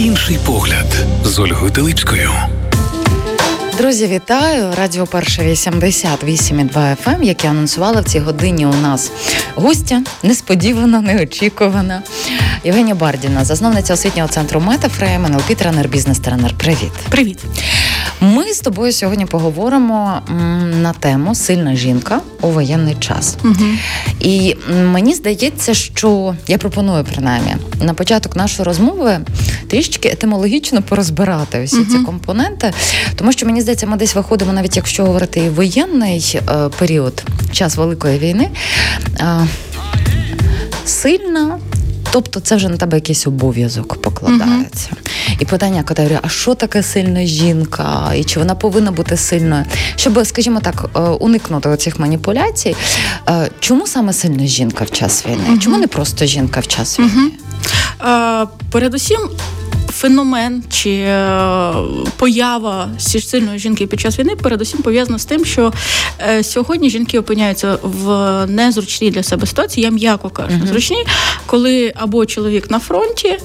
Інший 0.00 0.38
погляд 0.46 0.86
з 1.24 1.38
Ольгою 1.38 1.70
Теличкою. 1.70 2.30
Друзі, 3.78 4.06
вітаю! 4.06 4.74
Радіо 4.76 5.06
Перша 5.06 5.42
88,2 5.42 6.72
FM, 6.72 7.10
яке 7.12 7.26
як 7.26 7.44
я 7.44 7.50
анонсувала 7.50 8.00
в 8.00 8.04
цій 8.04 8.18
годині. 8.18 8.66
У 8.66 8.74
нас 8.74 9.12
гостя 9.54 10.02
несподівана, 10.22 11.00
неочікувана. 11.00 12.02
Євгенія 12.64 12.94
Бардіна, 12.94 13.44
засновниця 13.44 13.94
освітнього 13.94 14.28
центру 14.28 14.60
Метафрейм, 14.60 15.26
НЛП 15.26 15.56
тренер, 15.56 15.88
бізнес-тренер. 15.88 16.54
Привіт. 16.58 16.92
Привіт. 17.08 17.38
Ми 18.20 18.52
з 18.52 18.60
тобою 18.60 18.92
сьогодні 18.92 19.26
поговоримо 19.26 20.22
на 20.82 20.92
тему 20.92 21.34
Сильна 21.34 21.74
жінка 21.74 22.20
у 22.40 22.48
воєнний 22.48 22.96
час. 23.00 23.36
Угу. 23.44 23.64
І 24.20 24.56
мені 24.92 25.14
здається, 25.14 25.74
що 25.74 26.34
я 26.48 26.58
пропоную 26.58 27.04
принаймні 27.04 27.56
на 27.82 27.94
початок 27.94 28.36
нашої 28.36 28.66
розмови 28.66 29.18
трішечки 29.68 30.08
етимологічно 30.08 30.82
порозбирати 30.82 31.64
усі 31.64 31.76
угу. 31.76 31.84
ці 31.84 31.98
компоненти, 31.98 32.72
тому 33.16 33.32
що 33.32 33.46
мені 33.46 33.60
здається, 33.60 33.86
ми 33.86 33.96
десь 33.96 34.14
виходимо, 34.14 34.52
навіть 34.52 34.76
якщо 34.76 35.04
говорити 35.04 35.40
і 35.40 35.48
воєнний 35.48 36.40
е, 36.48 36.68
період, 36.78 37.22
час 37.52 37.76
великої 37.76 38.18
війни. 38.18 38.48
Е, 39.20 39.46
Сильна 40.84 41.58
Тобто 42.12 42.40
це 42.40 42.56
вже 42.56 42.68
на 42.68 42.76
тебе 42.76 42.96
якийсь 42.96 43.26
обов'язок 43.26 44.02
покладається. 44.02 44.88
Uh-huh. 44.90 45.36
І 45.38 45.44
питання 45.44 45.82
категорії, 45.82 46.18
а 46.22 46.28
що 46.28 46.54
таке 46.54 46.82
сильна 46.82 47.24
жінка, 47.24 48.12
і 48.16 48.24
чи 48.24 48.38
вона 48.38 48.54
повинна 48.54 48.90
бути 48.90 49.16
сильною? 49.16 49.64
Щоб, 49.96 50.26
скажімо 50.26 50.60
так, 50.60 50.90
е, 50.96 51.00
уникнути 51.00 51.68
оцих 51.68 51.98
маніпуляцій, 51.98 52.76
е, 53.28 53.50
чому 53.60 53.86
саме 53.86 54.12
сильна 54.12 54.46
жінка 54.46 54.84
в 54.84 54.90
час 54.90 55.26
війни? 55.26 55.42
Uh-huh. 55.50 55.58
Чому 55.58 55.78
не 55.78 55.86
просто 55.86 56.26
жінка 56.26 56.60
в 56.60 56.66
час 56.66 56.98
війни? 56.98 57.30
Uh-huh. 58.00 58.48
Передусім, 58.70 59.18
феномен 60.00 60.62
чи 60.70 60.90
е, 60.90 61.72
поява 62.16 62.88
сильної 62.98 63.58
жінки 63.58 63.86
під 63.86 64.00
час 64.00 64.18
війни 64.18 64.36
передусім 64.36 64.82
пов'язана 64.82 65.18
з 65.18 65.24
тим, 65.24 65.44
що 65.44 65.72
е, 66.28 66.42
сьогодні 66.42 66.90
жінки 66.90 67.18
опиняються 67.18 67.78
в 67.82 68.46
незручній 68.46 69.10
для 69.10 69.22
себе 69.22 69.46
ситуації, 69.46 69.84
я 69.84 69.90
м'яко 69.90 70.30
кажу, 70.30 70.56
uh-huh. 70.56 70.66
зручній, 70.66 71.04
коли 71.46 71.92
або 71.96 72.26
чоловік 72.26 72.70
на 72.70 72.78
фронті, 72.78 73.38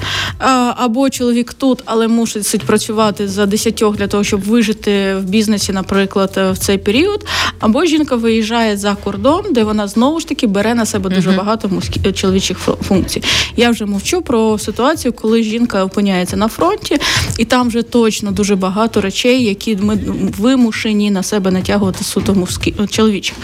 або 0.75 1.09
чоловік 1.09 1.53
тут, 1.53 1.81
але 1.85 2.07
мусить 2.07 2.63
працювати 2.63 3.27
за 3.27 3.45
десятьох 3.45 3.97
для 3.97 4.07
того, 4.07 4.23
щоб 4.23 4.41
вижити 4.41 5.15
в 5.15 5.23
бізнесі, 5.23 5.71
наприклад, 5.71 6.31
в 6.51 6.57
цей 6.57 6.77
період, 6.77 7.25
або 7.59 7.85
жінка 7.85 8.15
виїжджає 8.15 8.77
за 8.77 8.95
кордон, 8.95 9.45
де 9.51 9.63
вона 9.63 9.87
знову 9.87 10.19
ж 10.19 10.27
таки 10.27 10.47
бере 10.47 10.75
на 10.75 10.85
себе 10.85 11.09
дуже 11.09 11.29
uh-huh. 11.29 11.37
багато 11.37 11.69
чоловічих 12.13 12.57
функцій. 12.57 13.23
Я 13.55 13.69
вже 13.69 13.85
мовчу 13.85 14.21
про 14.21 14.59
ситуацію, 14.59 15.13
коли 15.13 15.43
жінка 15.43 15.83
опиняється 15.85 16.37
на 16.37 16.44
на 16.45 16.49
фронті, 16.49 16.97
і 17.37 17.45
там 17.45 17.67
вже 17.67 17.81
точно 17.83 18.31
дуже 18.31 18.55
багато 18.55 19.01
речей, 19.01 19.43
які 19.43 19.75
ми 19.75 19.99
вимушені 20.39 21.11
на 21.11 21.23
себе 21.23 21.51
натягувати 21.51 22.03
суто 22.03 22.47
чоловічих. 22.89 23.35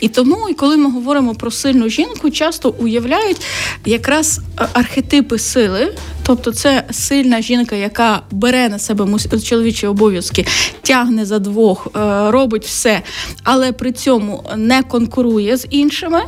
І 0.00 0.08
тому, 0.08 0.48
і 0.48 0.54
коли 0.54 0.76
ми 0.76 0.90
говоримо 0.90 1.34
про 1.34 1.50
сильну 1.50 1.88
жінку, 1.88 2.30
часто 2.30 2.74
уявляють 2.78 3.40
якраз 3.84 4.40
е, 4.60 4.68
архетипи 4.72 5.38
сили. 5.38 5.94
Тобто 6.22 6.52
це 6.52 6.84
сильна 6.90 7.42
жінка, 7.42 7.76
яка 7.76 8.22
бере 8.30 8.68
на 8.68 8.78
себе 8.78 9.18
чоловічі 9.44 9.86
обов'язки, 9.86 10.46
тягне 10.82 11.24
за 11.24 11.38
двох, 11.38 11.86
е, 11.86 12.30
робить 12.30 12.64
все, 12.64 13.02
але 13.44 13.72
при 13.72 13.92
цьому 13.92 14.44
не 14.56 14.82
конкурує 14.82 15.56
з 15.56 15.66
іншими. 15.70 16.20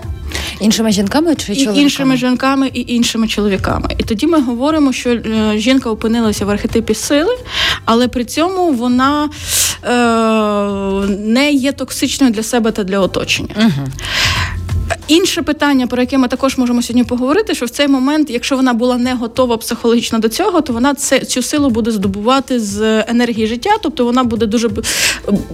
Іншими 0.61 0.93
жінками 0.93 1.35
чи 1.35 1.47
чоловіками? 1.47 1.79
І 1.79 1.83
іншими 1.83 2.17
жінками 2.17 2.71
і 2.75 2.95
іншими 2.95 3.29
чоловіками. 3.29 3.89
І 3.99 4.03
тоді 4.03 4.27
ми 4.27 4.41
говоримо, 4.41 4.93
що 4.93 5.11
е, 5.11 5.53
жінка 5.57 5.91
опинилася 5.91 6.45
в 6.45 6.51
архетипі 6.51 6.95
сили, 6.95 7.37
але 7.85 8.09
при 8.09 8.25
цьому 8.25 8.73
вона 8.73 9.29
е, 9.85 9.91
не 11.09 11.53
є 11.53 11.73
токсичною 11.73 12.33
для 12.33 12.43
себе 12.43 12.71
та 12.71 12.85
для 12.85 12.99
оточення. 12.99 13.55
Угу. 13.61 13.91
Інше 15.11 15.43
питання, 15.43 15.87
про 15.87 16.01
яке 16.01 16.19
ми 16.19 16.29
також 16.29 16.59
можемо 16.59 16.83
сьогодні 16.83 17.05
поговорити, 17.05 17.55
що 17.55 17.67
в 17.67 17.71
цей 17.71 17.89
момент, 17.89 18.31
якщо 18.31 18.57
вона 18.57 18.73
була 18.73 18.97
не 18.97 19.15
готова 19.15 19.57
психологічно 19.57 20.19
до 20.19 20.29
цього, 20.29 20.61
то 20.61 20.73
вона 20.73 20.95
це 20.95 21.21
цю 21.21 21.43
силу 21.43 21.71
буде 21.71 21.91
здобувати 21.91 22.61
з 22.61 23.05
енергії 23.09 23.47
життя, 23.47 23.71
тобто 23.83 24.05
вона 24.05 24.25
буде 24.25 24.47
дуже 24.47 24.71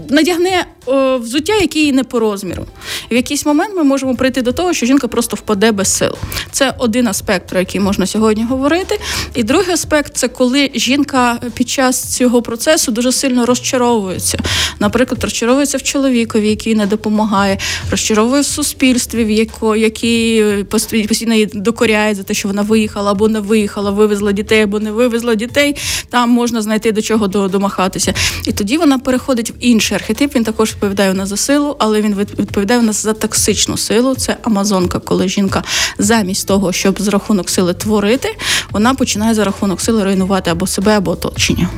надягне 0.08 0.66
о, 0.86 1.18
взуття, 1.18 1.54
яке 1.54 1.78
їй 1.78 1.92
не 1.92 2.04
по 2.04 2.20
розміру. 2.20 2.66
В 3.10 3.14
якийсь 3.14 3.46
момент 3.46 3.76
ми 3.76 3.84
можемо 3.84 4.16
прийти 4.16 4.42
до 4.42 4.52
того, 4.52 4.72
що 4.72 4.86
жінка 4.86 5.08
просто 5.08 5.36
впаде 5.36 5.72
без 5.72 5.96
сил. 5.96 6.12
Це 6.50 6.74
один 6.78 7.08
аспект, 7.08 7.48
про 7.48 7.58
який 7.58 7.80
можна 7.80 8.06
сьогодні 8.06 8.44
говорити. 8.44 9.00
І 9.34 9.42
другий 9.42 9.74
аспект 9.74 10.16
це 10.16 10.28
коли 10.28 10.70
жінка 10.74 11.38
під 11.54 11.68
час 11.68 12.16
цього 12.16 12.42
процесу 12.42 12.92
дуже 12.92 13.12
сильно 13.12 13.46
розчаровується. 13.46 14.38
Наприклад, 14.80 15.24
розчаровується 15.24 15.78
в 15.78 15.82
чоловікові, 15.82 16.48
який 16.48 16.74
не 16.74 16.86
допомагає, 16.86 17.58
розчаровує 17.90 18.42
в 18.42 18.46
суспільстві, 18.46 19.24
в 19.24 19.30
який 19.76 20.64
постійно 20.64 21.34
її 21.34 21.46
докоряє 21.54 22.14
за 22.14 22.22
те, 22.22 22.34
що 22.34 22.48
вона 22.48 22.62
виїхала 22.62 23.10
або 23.10 23.28
не 23.28 23.40
виїхала, 23.40 23.90
вивезла 23.90 24.32
дітей 24.32 24.62
або 24.62 24.80
не 24.80 24.92
вивезла 24.92 25.34
дітей. 25.34 25.76
Там 26.10 26.30
можна 26.30 26.62
знайти 26.62 26.92
до 26.92 27.02
чого 27.02 27.28
домахатися. 27.28 28.14
І 28.46 28.52
тоді 28.52 28.78
вона 28.78 28.98
переходить 28.98 29.50
в 29.50 29.54
інший 29.60 29.94
архетип. 29.94 30.34
Він 30.34 30.44
також 30.44 30.70
відповідає 30.70 31.12
у 31.22 31.26
за 31.26 31.36
силу, 31.36 31.76
але 31.78 32.00
він 32.00 32.14
відповідає 32.14 32.80
у 32.80 32.82
нас 32.82 33.02
за 33.02 33.12
токсичну 33.12 33.76
силу. 33.76 34.14
Це 34.14 34.36
Амазонка, 34.42 34.98
коли 34.98 35.28
жінка 35.28 35.64
замість 35.98 36.48
того, 36.48 36.72
щоб 36.72 37.00
з 37.00 37.08
рахунок 37.08 37.50
сили 37.50 37.74
творити, 37.74 38.36
вона 38.70 38.94
починає 38.94 39.34
за 39.34 39.44
рахунок 39.44 39.80
сили 39.80 40.04
руйнувати 40.04 40.50
або 40.50 40.66
себе, 40.66 40.96
або 40.96 41.10
оточення. 41.10 41.68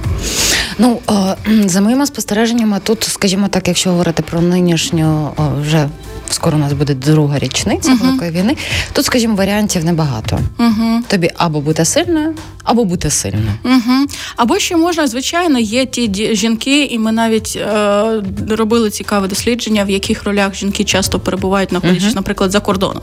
Ну 0.78 1.00
за 1.66 1.80
моїми 1.80 2.06
спостереженнями, 2.06 2.80
тут, 2.84 3.04
скажімо 3.04 3.48
так, 3.48 3.68
якщо 3.68 3.90
говорити 3.90 4.22
про 4.30 4.40
нинішню 4.40 5.30
вже 5.60 5.88
скоро 6.32 6.56
у 6.56 6.60
нас 6.60 6.72
буде 6.72 6.94
друга 6.94 7.38
річниця 7.38 7.92
uh-huh. 7.92 8.00
Великої 8.02 8.30
війни. 8.30 8.56
Тут, 8.92 9.04
скажімо, 9.04 9.34
варіантів 9.34 9.84
небагато. 9.84 10.38
Uh-huh. 10.58 11.02
Тобі 11.08 11.30
або 11.36 11.60
бути 11.60 11.84
сильною, 11.84 12.34
або 12.68 12.84
бути 12.84 13.10
сильною. 13.10 13.52
Uh-huh. 13.64 14.16
Або 14.36 14.58
ще 14.58 14.76
можна, 14.76 15.06
звичайно, 15.06 15.58
є 15.58 15.86
ті 15.86 16.34
жінки, 16.34 16.84
і 16.84 16.98
ми 16.98 17.12
навіть 17.12 17.56
е, 17.56 18.22
робили 18.50 18.90
цікаве 18.90 19.28
дослідження, 19.28 19.84
в 19.84 19.90
яких 19.90 20.24
ролях 20.24 20.54
жінки 20.54 20.84
часто 20.84 21.20
перебувають, 21.20 21.70
знаходячись, 21.70 22.14
наприклад, 22.14 22.50
за 22.50 22.60
кордоном. 22.60 23.02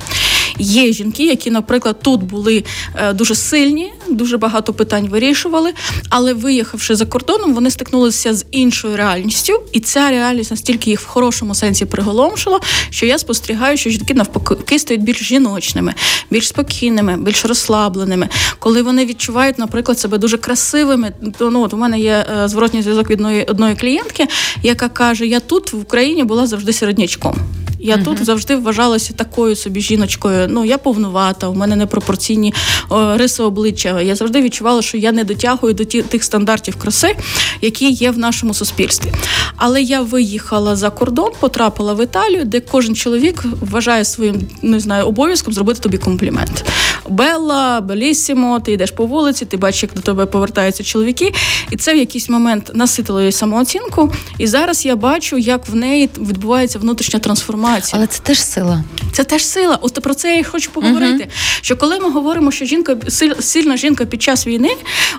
Є 0.60 0.94
жінки, 0.94 1.26
які, 1.26 1.52
наприклад, 1.52 2.00
тут 2.02 2.24
були 2.24 2.64
е, 2.96 3.14
дуже 3.14 3.36
сильні, 3.36 3.94
дуже 4.10 4.38
багато 4.38 4.74
питань 4.74 5.08
вирішували, 5.10 5.74
але 6.10 6.34
виїхавши 6.34 6.96
за 6.96 7.06
кордоном, 7.06 7.54
вони 7.54 7.72
стикнулися 7.72 8.34
з 8.34 8.46
іншою 8.52 8.98
реальністю, 8.98 9.62
і 9.72 9.80
ця 9.80 10.10
реальність 10.10 10.52
настільки 10.52 10.90
їх 10.90 11.02
в 11.02 11.06
хорошому 11.06 11.56
сенсі 11.56 11.86
приголомшила, 11.86 12.60
що 12.90 13.06
я 13.06 13.18
спостерігаю, 13.18 13.78
що 13.78 13.90
жінки 13.90 14.14
навпаки 14.14 14.80
стають 14.80 15.04
більш 15.04 15.24
жіночними, 15.24 15.94
більш 16.32 16.48
спокійними, 16.48 17.18
більш 17.18 17.46
розслабленими, 17.46 18.30
коли 18.60 18.82
вони 18.82 19.06
відчувають, 19.06 19.55
наприклад, 19.58 20.00
себе 20.00 20.18
дуже 20.18 20.38
красивими. 20.38 21.14
То 21.38 21.52
ну 21.52 21.62
от 21.62 21.74
у 21.74 21.78
мене 21.78 22.00
є 22.00 22.26
е, 22.44 22.48
зворотній 22.48 22.82
зв'язок 22.82 23.10
від 23.10 23.20
одної, 23.20 23.44
одної 23.44 23.76
клієнтки, 23.76 24.28
яка 24.64 24.90
каже: 24.90 25.28
Я 25.28 25.40
тут 25.40 25.74
в 25.74 25.82
Україні 25.82 26.24
була 26.24 26.48
завжди 26.48 26.74
середнячком. 26.74 27.36
Я 27.86 27.96
uh-huh. 27.96 28.04
тут 28.04 28.26
завжди 28.26 28.56
вважалася 28.56 29.14
такою 29.14 29.56
собі 29.56 29.82
жіночкою. 29.82 30.48
Ну 30.50 30.66
я 30.66 30.78
повнувата, 30.78 31.48
у 31.48 31.54
мене 31.54 31.76
непропорційні 31.76 32.54
о, 32.90 33.18
риси 33.18 33.44
обличчя. 33.44 34.02
Я 34.02 34.16
завжди 34.16 34.42
відчувала, 34.42 34.82
що 34.82 34.98
я 34.98 35.12
не 35.12 35.24
дотягую 35.24 35.74
до 35.74 35.84
ті, 35.84 36.02
тих 36.02 36.24
стандартів 36.24 36.76
краси, 36.76 37.16
які 37.62 37.92
є 37.92 38.12
в 38.12 38.18
нашому 38.18 38.54
суспільстві. 38.54 39.12
Але 39.56 39.82
я 39.82 40.02
виїхала 40.02 40.76
за 40.76 40.90
кордон, 40.90 41.32
потрапила 41.40 41.94
в 41.94 42.04
Італію, 42.04 42.46
де 42.46 42.60
кожен 42.60 42.96
чоловік 42.96 43.44
вважає 43.62 44.06
своїм 44.06 44.48
не 44.62 44.80
знаю 44.80 45.06
обов'язком 45.06 45.54
зробити 45.54 45.80
тобі 45.80 45.98
комплімент. 45.98 46.66
Белла, 47.10 47.82
белісімо, 47.82 48.60
ти 48.60 48.72
йдеш 48.72 48.92
по 48.92 49.06
вулиці, 49.06 49.46
ти 49.46 49.58
бачиш, 49.58 49.84
як 49.84 49.94
до 49.94 50.02
тебе 50.02 50.26
повертаються 50.26 50.84
чоловіки, 50.84 51.34
і 51.72 51.78
це 51.78 51.94
в 51.94 51.98
якийсь 51.98 52.30
момент 52.30 52.72
наситило 52.74 53.20
її 53.20 53.32
самооцінку. 53.32 54.12
І 54.38 54.48
зараз 54.48 54.86
я 54.86 54.96
бачу, 54.96 55.38
як 55.38 55.68
в 55.68 55.76
неї 55.76 56.10
відбувається 56.18 56.80
внутрішня 56.80 57.20
трансформація 57.20 57.75
трансформацію. 57.76 58.00
Але 58.00 58.08
це 58.08 58.20
теж 58.24 58.40
сила. 58.40 58.84
Це 59.12 59.24
теж 59.24 59.46
сила. 59.46 59.80
От 59.82 60.02
про 60.02 60.14
це 60.14 60.34
я 60.34 60.40
і 60.40 60.44
хочу 60.44 60.72
поговорити. 60.72 61.24
uh 61.24 61.62
Що 61.62 61.76
коли 61.76 62.00
ми 62.00 62.10
говоримо, 62.10 62.52
що 62.52 62.66
жінка 62.66 62.98
сильна 63.40 63.78
жінка 63.78 64.06
під 64.06 64.22
час 64.22 64.48
війни, 64.48 64.70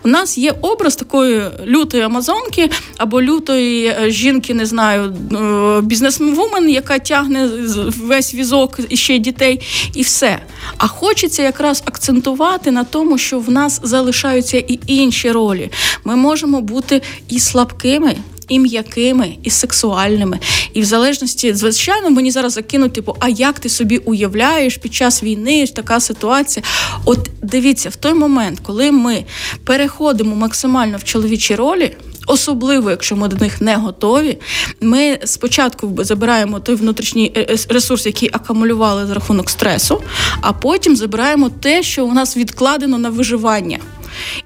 у 0.05 0.09
нас 0.09 0.39
є 0.39 0.55
образ 0.61 0.97
такої 0.97 1.43
лютої 1.67 2.03
амазонки 2.03 2.71
або 2.97 3.23
лютої 3.23 3.87
е, 3.87 4.11
жінки, 4.11 4.55
не 4.55 4.67
знаю, 4.67 5.15
е, 5.33 5.81
бізнесвумен, 5.81 6.71
яка 6.71 6.99
тягне 6.99 7.51
весь 7.87 8.35
візок 8.35 8.79
і 8.89 8.97
ще 8.97 9.19
дітей, 9.19 9.61
і 9.95 10.03
все. 10.03 10.39
А 10.79 10.89
хочеться 10.89 11.43
якраз 11.43 11.83
акцентувати 11.85 12.71
на 12.71 12.85
тому, 12.85 13.19
що 13.19 13.39
в 13.39 13.51
нас 13.51 13.81
залишаються 13.83 14.59
і 14.59 14.79
інші 14.87 15.33
ролі. 15.33 15.71
Ми 16.05 16.17
можемо 16.17 16.61
бути 16.61 17.03
і 17.29 17.41
слабкими 17.41 18.17
і 18.49 18.59
м'якими, 18.59 19.37
і 19.43 19.51
сексуальними. 19.51 20.39
І 20.73 20.81
в 20.81 20.85
залежності, 20.85 21.55
звичайно, 21.55 22.11
мені 22.11 22.31
зараз 22.31 22.53
закинуть, 22.53 22.93
типу, 22.93 23.17
а 23.21 23.29
як 23.29 23.59
ти 23.59 23.69
собі 23.69 23.97
уявляєш 23.97 24.77
під 24.77 24.95
час 24.95 25.23
війни 25.23 25.67
така 25.67 26.01
ситуація? 26.01 26.67
От 27.05 27.31
дивіться, 27.43 27.89
в 27.89 27.97
той 27.97 28.15
момент, 28.15 28.61
коли 28.63 28.91
ми 28.91 29.25
переходимо 29.65 30.37
максимально 30.37 30.99
в 30.99 31.05
чоловічі 31.05 31.55
ролі. 31.55 31.97
Особливо, 32.27 32.91
якщо 32.91 33.17
ми 33.17 33.29
до 33.29 33.37
них 33.37 33.61
не 33.61 33.77
готові, 33.77 34.39
ми 34.81 35.19
спочатку 35.25 35.95
забираємо 35.99 36.61
той 36.61 36.75
внутрішній 36.75 37.33
е, 37.37 37.41
е, 37.41 37.57
ресурс, 37.69 38.07
який 38.07 38.31
акумулювали 38.33 39.07
за 39.07 39.15
рахунок 39.15 39.51
стресу, 39.51 40.03
а 40.41 40.53
потім 40.53 40.97
забираємо 40.97 41.51
те, 41.51 41.83
що 41.83 42.07
у 42.07 42.13
нас 42.13 42.37
відкладено 42.37 42.99
на 42.99 43.11
виживання. 43.11 43.79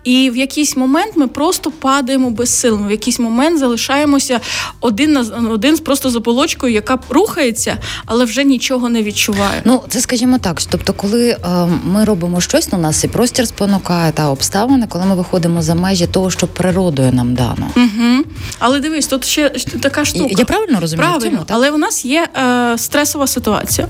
І 0.04 0.30
в 0.30 0.36
якийсь 0.36 0.76
момент 0.76 1.12
ми 1.16 1.28
просто 1.28 1.70
падаємо 1.70 2.30
без 2.30 2.60
сил. 2.60 2.78
Ми 2.78 2.88
в 2.88 2.90
якийсь 2.90 3.18
момент 3.18 3.58
залишаємося 3.58 4.40
один 4.80 5.12
на 5.12 5.20
один 5.50 5.78
просто 5.78 6.10
з 6.10 6.16
ополочкою, 6.16 6.72
яка 6.72 6.98
рухається, 7.08 7.76
але 8.06 8.24
вже 8.24 8.44
нічого 8.44 8.88
не 8.88 9.02
відчуває. 9.02 9.62
Ну 9.64 9.82
це 9.88 10.00
скажімо 10.00 10.38
так. 10.38 10.62
Тобто, 10.70 10.92
коли 10.92 11.30
е, 11.30 11.38
ми 11.84 12.04
робимо 12.04 12.40
щось, 12.40 12.72
на 12.72 12.78
нас 12.78 13.04
і 13.04 13.08
простір 13.08 13.48
спонукає 13.48 14.12
та 14.12 14.30
обставини, 14.30 14.86
коли 14.88 15.04
ми 15.04 15.14
виходимо 15.14 15.62
за 15.62 15.74
межі 15.74 16.06
того, 16.06 16.30
що 16.30 16.46
природою 16.46 17.12
нам 17.12 17.34
дано. 17.34 17.70
Угу. 17.76 18.24
Але 18.58 18.80
дивись, 18.80 19.06
тут 19.06 19.24
ще 19.24 19.48
така 19.82 20.04
штука. 20.04 20.26
Я, 20.30 20.36
я 20.38 20.44
правильно 20.44 20.80
розумію? 20.80 21.08
Правильно, 21.08 21.30
цьому, 21.30 21.44
але 21.48 21.70
у 21.70 21.78
нас 21.78 22.04
є 22.04 22.28
е, 22.36 22.78
стресова 22.78 23.26
ситуація, 23.26 23.88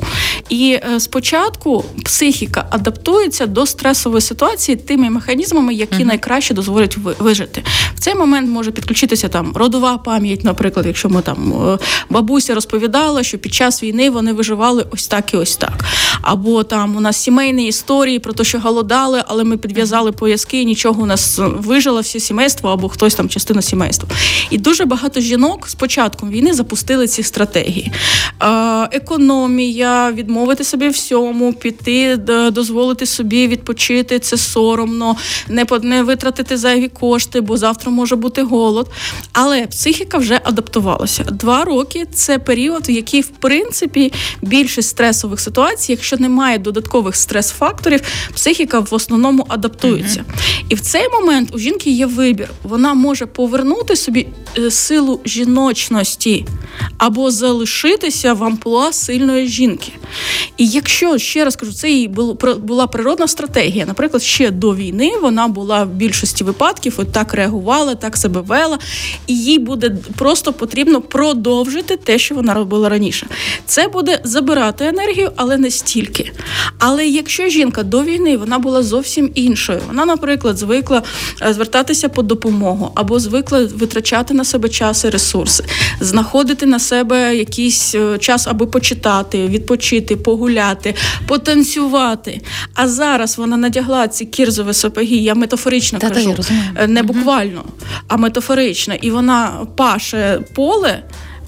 і 0.49 0.79
е, 0.95 1.01
спочатку 1.01 1.85
психіка 2.05 2.67
адаптується 2.71 3.47
до 3.47 3.67
стресової 3.67 4.21
ситуації 4.21 4.77
тими 4.77 5.11
механізмами 5.11 5.70
механізмами, 5.71 5.75
які 5.75 6.05
найкраще 6.05 6.55
дозволять 6.55 6.97
вижити. 7.19 7.63
В 7.95 8.01
цей 8.01 8.15
момент 8.15 8.51
може 8.51 8.71
підключитися 8.71 9.29
там 9.29 9.53
родова 9.55 9.99
пам'ять, 9.99 10.45
наприклад, 10.45 10.87
якщо 10.87 11.09
ми 11.09 11.23
там 11.23 11.53
е, 11.53 11.79
бабуся 12.11 12.55
розповідала, 12.55 13.23
що 13.23 13.39
під 13.39 13.55
час 13.55 13.83
війни 13.83 14.11
вони 14.11 14.33
виживали 14.33 14.87
ось 14.91 15.07
так 15.07 15.35
і 15.35 15.37
ось 15.37 15.57
так. 15.57 15.85
Або 16.23 16.63
там 16.65 16.97
у 16.97 17.01
нас 17.01 17.17
сімейні 17.17 17.67
історії 17.67 18.19
про 18.19 18.33
те, 18.33 18.45
що 18.45 18.59
голодали, 18.59 19.23
але 19.27 19.45
ми 19.45 19.57
підв'язали 19.57 20.13
пояски, 20.13 20.63
і 20.63 20.65
нічого 20.65 21.03
у 21.03 21.07
нас 21.07 21.39
вижило 21.39 22.01
все 22.01 22.21
сімейство, 22.21 22.71
або 22.71 22.89
хтось 22.89 23.15
там 23.15 23.29
частина 23.29 23.63
сімейства. 23.63 24.09
І 24.51 24.59
дуже 24.59 24.85
багато 24.85 25.21
жінок 25.21 25.69
з 25.69 25.75
початком 25.75 26.31
війни 26.31 26.55
запустили 26.55 27.07
ці 27.07 27.23
стратегії. 27.23 27.93
Економія, 28.93 30.13
відмовити 30.13 30.65
собі 30.65 30.89
всьому, 30.89 31.53
піти, 31.53 32.17
дозволити 32.53 33.07
собі 33.07 33.49
відпочити, 33.49 34.19
це 34.19 34.37
соромно, 34.37 35.17
не 35.49 35.67
не 35.83 36.03
витратити 36.03 36.57
зайві 36.57 36.89
кошти, 36.89 37.41
бо 37.41 37.57
завтра 37.57 37.91
може 37.91 38.17
бути 38.17 38.43
голод. 38.43 38.89
Але 39.33 39.67
психіка 39.67 40.19
вже 40.19 40.41
адаптувалася. 40.45 41.25
Два 41.25 41.65
роки 41.65 42.07
це 42.15 42.39
період, 42.39 42.89
в 42.89 42.91
який, 42.91 43.21
в 43.21 43.29
принципі, 43.29 44.13
більшість 44.43 44.89
стресових 44.89 45.41
ситуацій, 45.41 45.93
якщо 45.93 46.10
немає 46.17 46.59
додаткових 46.59 47.17
стрес-факторів, 47.17 48.01
психіка 48.35 48.81
в 48.81 48.89
основному 48.91 49.47
адаптується. 49.49 50.21
Uh-huh. 50.21 50.65
І 50.69 50.75
в 50.75 50.81
цей 50.81 51.09
момент 51.09 51.55
у 51.55 51.59
жінки 51.59 51.91
є 51.91 52.07
вибір. 52.07 52.49
Вона 52.63 52.95
може 52.95 53.27
повернути 53.27 53.97
собі 53.97 54.27
е, 54.59 54.71
силу 54.71 55.21
жіночності 55.25 56.47
або 56.99 57.31
залишитися 57.31 58.35
в 58.35 58.45
амплуа 58.45 58.93
сильної 58.93 59.49
жінки. 59.49 59.93
І 60.57 60.67
якщо 60.69 61.19
ще 61.19 61.45
раз 61.45 61.57
кажу, 61.57 61.73
це 61.73 61.91
її 61.91 62.09
була 62.59 62.87
природна 62.87 63.29
стратегія, 63.29 63.87
наприклад, 63.87 64.23
ще 64.23 64.51
до 64.51 64.75
війни 64.75 65.13
вона 65.23 65.49
була 65.49 65.85
в 65.85 65.89
більшості 65.89 66.45
випадків, 66.45 66.95
от 66.97 67.13
так 67.13 67.35
реагувала, 67.35 67.95
так 67.95 68.17
себе 68.17 68.41
вела, 68.41 68.79
і 69.27 69.39
їй 69.39 69.59
буде 69.59 69.97
просто 70.17 70.53
потрібно 70.53 71.01
продовжити 71.01 71.97
те, 71.97 72.19
що 72.19 72.35
вона 72.35 72.55
робила 72.55 72.89
раніше. 72.89 73.27
Це 73.67 73.89
буде 73.89 74.21
забирати 74.25 74.85
енергію, 74.85 75.31
але 75.37 75.57
не 75.57 75.71
стільки. 75.71 76.00
Але 76.79 77.07
якщо 77.07 77.49
жінка 77.49 77.83
до 77.83 78.03
війни 78.03 78.37
вона 78.37 78.59
була 78.59 78.83
зовсім 78.83 79.31
іншою, 79.35 79.81
вона, 79.87 80.05
наприклад, 80.05 80.59
звикла 80.59 81.03
е, 81.43 81.53
звертатися 81.53 82.09
по 82.09 82.23
допомогу 82.23 82.93
або 82.95 83.21
звикла 83.21 83.69
витрачати 83.75 84.35
на 84.35 84.45
себе 84.45 84.69
час 84.69 85.05
і 85.05 85.11
ресурси, 85.11 85.65
знаходити 86.01 86.67
на 86.67 86.79
себе 86.79 87.37
якийсь 87.37 87.95
е, 87.95 88.19
час, 88.19 88.47
аби 88.47 88.67
почитати, 88.67 89.47
відпочити, 89.47 90.17
погуляти, 90.17 90.95
потанцювати. 91.27 92.41
А 92.75 92.89
зараз 92.89 93.39
вона 93.39 93.57
надягла 93.57 94.09
ці 94.09 94.25
кірзові 94.25 94.75
сапоги, 94.75 95.17
я 95.17 95.35
метафорично 95.35 95.99
та, 95.99 96.11
кажу, 96.11 96.35
я 96.51 96.83
е, 96.83 96.87
не 96.87 97.03
буквально, 97.03 97.65
а 98.09 98.17
метафорично, 98.17 98.95
і 98.95 99.11
вона 99.11 99.67
паше 99.77 100.41
поле 100.55 101.03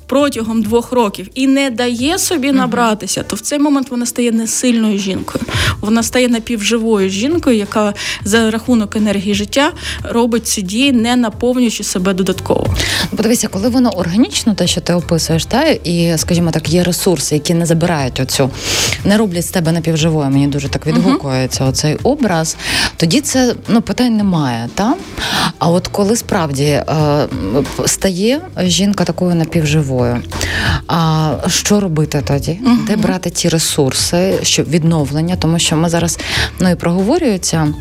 протягом 0.06 0.62
двох 0.62 0.92
років 0.92 1.28
і 1.34 1.46
не 1.46 1.70
дає 1.70 2.18
собі 2.18 2.52
набратися, 2.52 3.22
то 3.22 3.36
в 3.36 3.40
цей 3.40 3.58
момент 3.58 3.90
вона 3.90 4.06
стає 4.06 4.32
не 4.32 4.46
сильною 4.46 4.98
жінкою. 4.98 5.44
Вона 5.80 6.02
стає 6.02 6.28
напівживою 6.28 7.08
жінкою, 7.08 7.56
яка 7.56 7.94
за 8.24 8.50
рахунок 8.50 8.96
енергії 8.96 9.34
життя 9.34 9.72
робить 10.02 10.46
ці 10.46 10.62
дії, 10.62 10.92
не 10.92 11.16
наповнюючи 11.16 11.84
себе 11.84 12.14
додатково. 12.14 12.66
Ну, 13.10 13.16
подивися, 13.16 13.48
коли 13.48 13.68
воно 13.68 13.90
органічно, 13.90 14.54
те, 14.54 14.66
що 14.66 14.80
ти 14.80 14.94
описуєш, 14.94 15.44
та 15.44 15.62
і, 15.62 16.18
скажімо 16.18 16.50
так, 16.50 16.68
є 16.68 16.84
ресурси, 16.84 17.34
які 17.34 17.54
не 17.54 17.66
забирають 17.66 18.20
оцю, 18.20 18.50
не 19.04 19.16
роблять 19.16 19.46
з 19.46 19.50
тебе 19.50 19.72
напівживою. 19.72 20.30
Мені 20.30 20.46
дуже 20.46 20.68
так 20.68 20.86
відгукується 20.86 21.64
uh-huh. 21.64 21.68
оцей 21.68 21.96
образ. 22.02 22.56
Тоді 22.96 23.20
це 23.20 23.54
ну 23.68 23.82
питань 23.82 24.16
немає. 24.16 24.68
Та? 24.74 24.94
А 25.58 25.70
от 25.70 25.88
коли 25.88 26.16
справді 26.16 26.64
е, 26.64 26.84
стає 27.86 28.40
жінка 28.58 29.04
такою 29.04 29.34
напівживою 29.34 30.01
собою. 30.02 30.22
А 30.86 31.34
що 31.48 31.80
робити 31.80 32.22
тоді? 32.26 32.58
Угу. 32.64 32.76
Де 32.86 32.96
брати 32.96 33.30
ті 33.30 33.48
ресурси, 33.48 34.38
щоб 34.42 34.70
відновлення? 34.70 35.36
Тому 35.36 35.58
що 35.58 35.76
ми 35.76 35.88
зараз 35.88 36.18
ну 36.60 36.70
і 36.70 36.74
проговорюється 36.74 37.74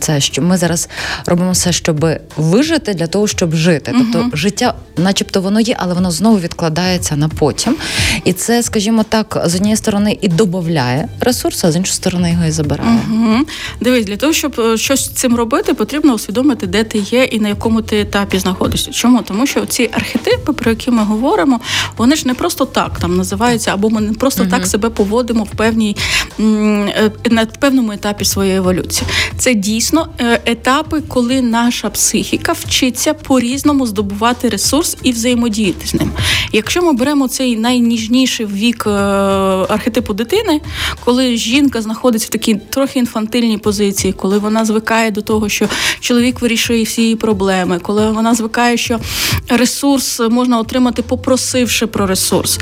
це, 0.00 0.20
що 0.20 0.42
ми 0.42 0.56
зараз 0.56 0.88
робимо 1.26 1.52
все, 1.52 1.72
щоб 1.72 2.06
вижити 2.36 2.94
для 2.94 3.06
того, 3.06 3.26
щоб 3.26 3.54
жити. 3.54 3.92
Угу. 3.94 4.04
Тобто 4.12 4.36
життя, 4.36 4.74
начебто, 4.96 5.40
воно 5.40 5.60
є, 5.60 5.76
але 5.78 5.94
воно 5.94 6.10
знову 6.10 6.38
відкладається 6.38 7.16
на 7.16 7.28
потім. 7.28 7.76
І 8.24 8.32
це, 8.32 8.62
скажімо 8.62 9.02
так, 9.08 9.42
з 9.46 9.54
однієї 9.54 9.76
сторони 9.76 10.18
і 10.20 10.28
додає 10.28 11.08
ресурси, 11.20 11.66
а 11.66 11.72
з 11.72 11.76
іншої 11.76 11.94
сторони 11.94 12.30
його 12.30 12.44
і 12.44 12.50
забирає. 12.50 12.98
Угу. 13.12 13.36
Дивись, 13.80 14.04
для 14.04 14.16
того, 14.16 14.32
щоб 14.32 14.60
е, 14.60 14.76
щось 14.76 15.04
з 15.04 15.08
цим 15.08 15.36
робити, 15.36 15.74
потрібно 15.74 16.14
усвідомити, 16.14 16.66
де 16.66 16.84
ти 16.84 16.98
є 16.98 17.24
і 17.24 17.40
на 17.40 17.48
якому 17.48 17.82
ти 17.82 18.00
етапі 18.00 18.38
знаходишся. 18.38 18.90
Чому? 18.90 19.22
Тому 19.22 19.46
що 19.46 19.66
ці 19.66 19.90
архетипи, 19.92 20.52
про 20.52 20.70
які 20.70 20.90
ми 20.90 20.98
говоримо, 20.98 21.13
вони 21.96 22.16
ж 22.16 22.28
не 22.28 22.34
просто 22.34 22.64
так 22.64 22.98
там 22.98 23.16
називаються, 23.16 23.74
або 23.74 23.90
ми 23.90 24.00
не 24.00 24.12
просто 24.12 24.42
угу. 24.42 24.50
так 24.50 24.66
себе 24.66 24.90
поводимо 24.90 25.44
в 25.44 25.50
певній 25.50 25.96
е, 26.40 27.10
на 27.30 27.46
певному 27.46 27.92
етапі 27.92 28.24
своєї 28.24 28.56
еволюції. 28.56 29.10
Це 29.36 29.54
дійсно 29.54 30.08
е, 30.20 30.40
етапи, 30.44 31.02
коли 31.08 31.42
наша 31.42 31.90
психіка 31.90 32.52
вчиться 32.52 33.14
по-різному 33.14 33.86
здобувати 33.86 34.48
ресурс 34.48 34.96
і 35.02 35.12
взаємодіяти 35.12 35.86
з 35.86 35.94
ним. 35.94 36.10
Якщо 36.52 36.82
ми 36.82 36.92
беремо 36.92 37.28
цей 37.28 37.56
найніжніший 37.56 38.46
вік 38.46 38.84
е, 38.86 38.90
архетипу 39.68 40.14
дитини, 40.14 40.60
коли 41.04 41.36
жінка 41.36 41.82
знаходиться 41.82 42.26
в 42.26 42.30
такій 42.30 42.54
трохи 42.54 42.98
інфантильній 42.98 43.58
позиції, 43.58 44.12
коли 44.12 44.38
вона 44.38 44.64
звикає 44.64 45.10
до 45.10 45.22
того, 45.22 45.48
що 45.48 45.68
чоловік 46.00 46.40
вирішує 46.40 46.84
всі 46.84 47.02
її 47.02 47.16
проблеми, 47.16 47.78
коли 47.82 48.10
вона 48.10 48.34
звикає, 48.34 48.76
що 48.76 49.00
ресурс 49.48 50.20
можна 50.30 50.58
отримати, 50.58 51.02
попросивши 51.08 51.86
про 51.86 52.06
ресурс. 52.06 52.58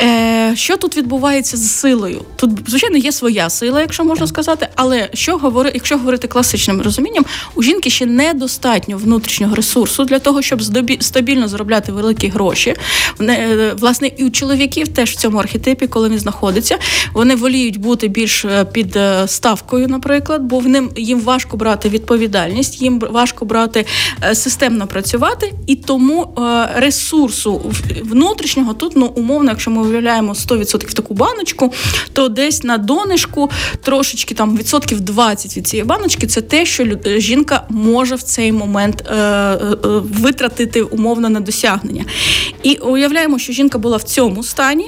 Е, 0.00 0.29
Що 0.54 0.76
тут 0.76 0.96
відбувається 0.96 1.56
з 1.56 1.72
силою? 1.72 2.22
Тут, 2.36 2.50
звичайно, 2.66 2.96
є 2.96 3.12
своя 3.12 3.50
сила, 3.50 3.80
якщо 3.80 4.04
можна 4.04 4.26
сказати, 4.26 4.68
але 4.74 5.08
що 5.14 5.36
говорить, 5.36 5.74
якщо 5.74 5.98
говорити 5.98 6.28
класичним 6.28 6.82
розумінням, 6.82 7.24
у 7.54 7.62
жінки 7.62 7.90
ще 7.90 8.06
недостатньо 8.06 8.96
внутрішнього 8.96 9.54
ресурсу 9.54 10.04
для 10.04 10.18
того, 10.18 10.42
щоб 10.42 10.62
стабільно 11.00 11.48
заробляти 11.48 11.92
великі 11.92 12.28
гроші. 12.28 12.74
Е, 13.20 13.74
власне, 13.78 14.10
і 14.16 14.24
у 14.24 14.30
чоловіків 14.30 14.88
теж 14.88 15.10
в 15.10 15.16
цьому 15.16 15.38
архетипі, 15.38 15.86
коли 15.86 16.08
він 16.08 16.18
знаходиться, 16.18 16.78
вони 17.12 17.34
воліють 17.34 17.76
бути 17.76 18.08
більш 18.08 18.44
е, 18.44 18.64
під 18.64 18.96
е, 18.96 19.28
ставкою, 19.28 19.88
наприклад, 19.88 20.42
бо 20.42 20.58
в 20.58 20.68
ним 20.68 20.90
їм 20.96 21.20
важко 21.20 21.56
брати 21.56 21.88
відповідальність, 21.88 22.82
їм 22.82 22.98
важко 22.98 23.44
брати 23.44 23.86
системно 24.32 24.86
працювати, 24.86 25.52
і 25.66 25.76
тому 25.76 26.34
ресурсу 26.74 27.72
внутрішнього 28.02 28.74
тут 28.74 28.92
ну 28.96 29.06
умовно, 29.06 29.50
якщо 29.50 29.70
ми 29.70 29.82
уявляємо 29.82 30.34
100% 30.40 30.92
таку 30.92 31.14
баночку, 31.14 31.72
то 32.12 32.28
десь 32.28 32.62
на 32.62 32.78
донишку 32.78 33.50
трошечки 33.82 34.34
там 34.34 34.56
відсотків 34.56 35.00
20 35.00 35.56
від 35.56 35.66
цієї 35.66 35.86
баночки 35.86 36.26
це 36.26 36.40
те, 36.40 36.66
що 36.66 36.86
жінка 37.04 37.66
може 37.68 38.14
в 38.14 38.22
цей 38.22 38.52
момент 38.52 39.04
е, 39.06 39.14
е, 39.14 39.58
витратити 40.20 40.82
умовно 40.82 41.28
на 41.28 41.40
досягнення. 41.40 42.04
І 42.62 42.74
уявляємо, 42.74 43.38
що 43.38 43.52
жінка 43.52 43.78
була 43.78 43.96
в 43.96 44.02
цьому 44.02 44.42
стані. 44.42 44.86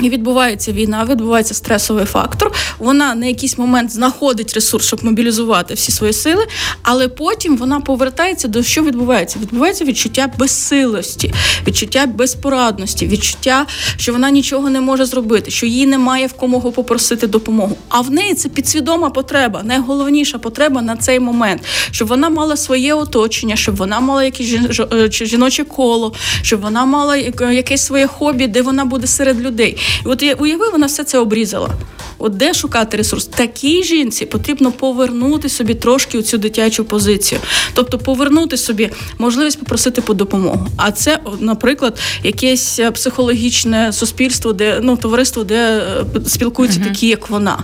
І 0.00 0.08
відбувається 0.08 0.72
війна, 0.72 1.06
відбувається 1.10 1.54
стресовий 1.54 2.04
фактор. 2.04 2.52
Вона 2.78 3.14
на 3.14 3.26
якийсь 3.26 3.58
момент 3.58 3.92
знаходить 3.92 4.54
ресурс, 4.54 4.86
щоб 4.86 5.04
мобілізувати 5.04 5.74
всі 5.74 5.92
свої 5.92 6.12
сили, 6.12 6.46
але 6.82 7.08
потім 7.08 7.56
вона 7.56 7.80
повертається 7.80 8.48
до 8.48 8.62
що 8.62 8.82
відбувається? 8.82 9.38
Відбувається 9.42 9.84
відчуття 9.84 10.30
безсилості, 10.38 11.32
відчуття 11.66 12.06
безпорадності, 12.06 13.06
відчуття, 13.06 13.66
що 13.96 14.12
вона 14.12 14.30
нічого 14.30 14.70
не 14.70 14.80
може 14.80 15.06
зробити, 15.06 15.50
що 15.50 15.66
їй 15.66 15.86
немає 15.86 16.26
в 16.26 16.32
кому 16.32 16.60
попросити 16.60 17.26
допомогу. 17.26 17.76
А 17.88 18.00
в 18.00 18.10
неї 18.10 18.34
це 18.34 18.48
підсвідома 18.48 19.10
потреба, 19.10 19.62
найголовніша 19.64 20.38
потреба 20.38 20.82
на 20.82 20.96
цей 20.96 21.20
момент, 21.20 21.62
щоб 21.90 22.08
вона 22.08 22.28
мала 22.28 22.56
своє 22.56 22.94
оточення, 22.94 23.56
щоб 23.56 23.76
вона 23.76 24.00
мала 24.00 24.24
якесь 24.24 24.54
е, 24.92 25.26
жіноче 25.26 25.64
коло, 25.64 26.12
щоб 26.42 26.60
вона 26.60 26.84
мала 26.84 27.16
якесь 27.16 27.86
своє 27.86 28.06
хобі, 28.06 28.46
де 28.46 28.62
вона 28.62 28.84
буде 28.84 29.06
серед 29.06 29.40
людей. 29.40 29.78
І 30.04 30.08
от 30.08 30.22
уяви, 30.38 30.68
вона 30.68 30.86
все 30.86 31.04
це 31.04 31.18
обрізала. 31.18 31.70
От 32.18 32.36
де 32.36 32.54
шукати 32.54 32.96
ресурс? 32.96 33.26
Такій 33.26 33.84
жінці 33.84 34.26
потрібно 34.26 34.72
повернути 34.72 35.48
собі 35.48 35.74
трошки 35.74 36.18
у 36.18 36.22
цю 36.22 36.38
дитячу 36.38 36.84
позицію, 36.84 37.40
тобто 37.74 37.98
повернути 37.98 38.56
собі 38.56 38.90
можливість 39.18 39.58
попросити 39.58 40.00
по 40.00 40.14
допомогу. 40.14 40.66
А 40.76 40.92
це, 40.92 41.18
наприклад, 41.40 41.98
якесь 42.22 42.78
е, 42.78 42.90
психологічне 42.90 43.92
суспільство, 43.92 44.52
де 44.52 44.80
ну 44.82 44.96
товариство, 44.96 45.44
де 45.44 45.56
е, 45.56 46.04
спілкуються 46.26 46.80
uh-huh. 46.80 46.88
такі, 46.88 47.08
як 47.08 47.30
вона. 47.30 47.58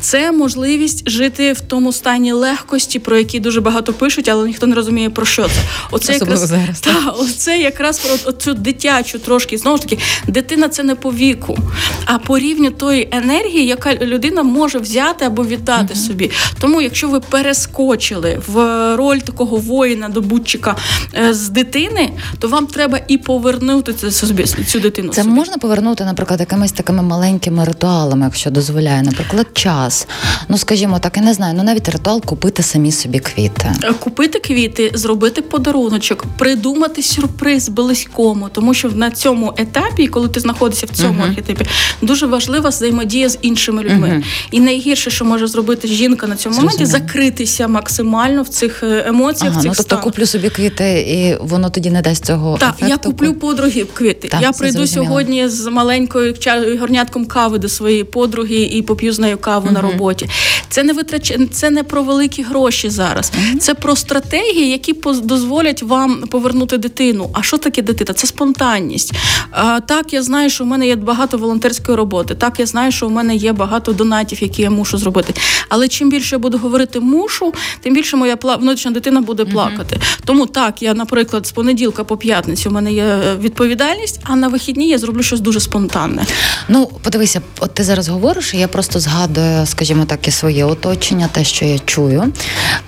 Це 0.00 0.32
можливість 0.32 1.08
жити 1.10 1.52
в 1.52 1.60
тому 1.60 1.92
стані 1.92 2.32
легкості, 2.32 2.98
про 2.98 3.18
які 3.18 3.40
дуже 3.40 3.60
багато 3.60 3.92
пишуть, 3.92 4.28
але 4.28 4.46
ніхто 4.46 4.66
не 4.66 4.74
розуміє 4.74 5.10
про 5.10 5.26
що 5.26 5.44
це. 5.44 5.60
Оце 5.90 6.12
якраз 6.12 6.40
зараз, 6.40 6.80
та, 6.80 7.14
оце 7.18 7.58
якраз 7.58 7.98
про 7.98 8.32
цю 8.32 8.54
дитячу 8.54 9.18
трошки 9.18 9.58
знову 9.58 9.76
ж 9.76 9.82
таки, 9.82 9.98
дитина 10.26 10.68
це 10.68 10.82
не 10.82 10.94
по 10.94 11.12
віку, 11.12 11.58
а 12.04 12.18
по 12.18 12.38
рівню 12.38 12.70
тої 12.70 13.08
енергії, 13.12 13.66
яка 13.66 13.94
людина 13.94 14.42
може 14.42 14.78
взяти 14.78 15.24
або 15.24 15.44
віддати 15.44 15.94
uh-huh. 15.94 16.06
собі. 16.06 16.30
Тому, 16.60 16.80
якщо 16.80 17.08
ви 17.08 17.20
перескочили 17.20 18.42
в 18.46 18.56
роль 18.96 19.18
такого 19.18 19.56
воїна, 19.56 20.08
добутчика 20.08 20.76
е, 21.14 21.34
з 21.34 21.48
дитини, 21.48 22.10
то 22.38 22.48
вам 22.48 22.66
треба 22.66 22.95
і 23.08 23.18
повернути 23.18 23.92
це 23.92 24.10
собі 24.10 24.44
цю 24.44 24.80
дитину. 24.80 25.12
Це 25.12 25.22
собі. 25.22 25.34
можна 25.34 25.58
повернути, 25.58 26.04
наприклад, 26.04 26.40
якимись 26.40 26.72
такими 26.72 27.02
маленькими 27.02 27.64
ритуалами, 27.64 28.24
якщо 28.24 28.50
дозволяє, 28.50 29.02
наприклад, 29.02 29.46
час. 29.52 30.08
Ну 30.48 30.58
скажімо 30.58 30.98
так, 30.98 31.16
я 31.16 31.22
не 31.22 31.34
знаю, 31.34 31.54
ну 31.56 31.62
навіть 31.62 31.88
ритуал 31.88 32.22
купити 32.22 32.62
самі 32.62 32.92
собі 32.92 33.18
квіти. 33.18 33.72
Е, 33.82 33.92
купити 33.92 34.38
квіти, 34.38 34.90
зробити 34.94 35.42
подаруночок, 35.42 36.24
придумати 36.38 37.02
сюрприз 37.02 37.68
близькому, 37.68 38.48
тому 38.48 38.74
що 38.74 38.88
на 38.88 39.10
цьому 39.10 39.54
етапі, 39.56 40.06
коли 40.06 40.28
ти 40.28 40.40
знаходишся 40.40 40.86
в 40.86 40.90
цьому 40.90 41.22
uh-huh. 41.22 41.28
архетипі, 41.28 41.66
дуже 42.02 42.26
важлива 42.26 42.68
взаємодія 42.68 43.28
з 43.28 43.38
іншими 43.42 43.82
людьми. 43.82 44.08
Uh-huh. 44.08 44.24
І 44.50 44.60
найгірше, 44.60 45.10
що 45.10 45.24
може 45.24 45.46
зробити 45.46 45.88
жінка 45.88 46.26
на 46.26 46.36
цьому 46.36 46.56
моменті, 46.56 46.86
закритися 46.86 47.68
максимально 47.68 48.42
в 48.42 48.48
цих 48.48 48.82
е, 48.82 49.04
емоціях. 49.06 49.52
Ага, 49.52 49.60
в 49.60 49.62
цих 49.62 49.70
ну, 49.70 49.74
тобто 49.76 49.82
станах. 49.82 50.04
куплю 50.04 50.26
собі 50.26 50.50
квіти, 50.50 51.00
і 51.00 51.46
воно 51.46 51.70
тоді 51.70 51.90
не 51.90 52.02
дасть 52.02 52.24
цього. 52.24 52.58
Так, 52.58 52.68
ефекту. 52.68 52.86
Я 53.04 53.10
куплю 53.10 53.34
подруги 53.34 53.86
квіти. 53.94 54.28
Так, 54.28 54.42
я 54.42 54.52
прийду 54.52 54.78
зрозуміло. 54.78 55.06
сьогодні 55.06 55.48
з 55.48 55.70
маленькою 55.70 56.34
горнятком 56.80 57.26
кави 57.26 57.58
до 57.58 57.68
своєї 57.68 58.04
подруги 58.04 58.62
і 58.62 58.82
поп'ю 58.82 59.12
з 59.12 59.18
нею 59.18 59.38
каву 59.38 59.68
uh-huh. 59.68 59.72
на 59.72 59.80
роботі. 59.80 60.28
Це 60.68 60.82
не 60.82 60.92
витрач... 60.92 61.32
це 61.52 61.70
не 61.70 61.82
про 61.82 62.02
великі 62.02 62.42
гроші 62.42 62.90
зараз. 62.90 63.32
Uh-huh. 63.32 63.58
Це 63.58 63.74
про 63.74 63.96
стратегії, 63.96 64.70
які 64.70 64.94
дозволять 65.22 65.82
вам 65.82 66.22
повернути 66.22 66.78
дитину. 66.78 67.30
А 67.32 67.42
що 67.42 67.58
таке 67.58 67.82
дитина? 67.82 68.14
Це 68.14 68.26
спонтанність. 68.26 69.12
А, 69.50 69.80
Так, 69.80 70.12
я 70.12 70.22
знаю, 70.22 70.50
що 70.50 70.64
в 70.64 70.66
мене 70.66 70.86
є 70.86 70.96
багато 70.96 71.38
волонтерської 71.38 71.96
роботи. 71.96 72.34
Так, 72.34 72.60
я 72.60 72.66
знаю, 72.66 72.92
що 72.92 73.06
в 73.06 73.10
мене 73.10 73.36
є 73.36 73.52
багато 73.52 73.92
донатів, 73.92 74.42
які 74.42 74.62
я 74.62 74.70
мушу 74.70 74.98
зробити. 74.98 75.34
Але 75.68 75.88
чим 75.88 76.10
більше 76.10 76.34
я 76.34 76.38
буду 76.38 76.58
говорити 76.58 77.00
мушу, 77.00 77.54
тим 77.80 77.94
більше 77.94 78.16
моя 78.16 78.36
внутрішня 78.42 78.90
дитина 78.90 79.20
буде 79.20 79.44
плакати. 79.44 79.96
Uh-huh. 79.96 80.20
Тому 80.24 80.46
так, 80.46 80.82
я, 80.82 80.94
наприклад, 80.94 81.46
з 81.46 81.52
понеділка 81.52 82.04
по 82.04 82.16
п'ятницю 82.16 82.70
у 82.70 82.72
мене 82.72 82.85
є 82.92 83.04
е, 83.04 83.36
відповідальність, 83.36 84.20
а 84.22 84.36
на 84.36 84.48
вихідні 84.48 84.88
я 84.88 84.98
зроблю 84.98 85.22
щось 85.22 85.40
дуже 85.40 85.60
спонтанне. 85.60 86.26
Ну, 86.68 86.86
подивися, 86.86 87.40
от 87.60 87.74
ти 87.74 87.84
зараз 87.84 88.08
говориш, 88.08 88.54
і 88.54 88.58
я 88.58 88.68
просто 88.68 89.00
згадую, 89.00 89.66
скажімо 89.66 90.04
так, 90.04 90.28
і 90.28 90.30
своє 90.30 90.64
оточення, 90.64 91.28
те, 91.32 91.44
що 91.44 91.64
я 91.64 91.78
чую. 91.78 92.32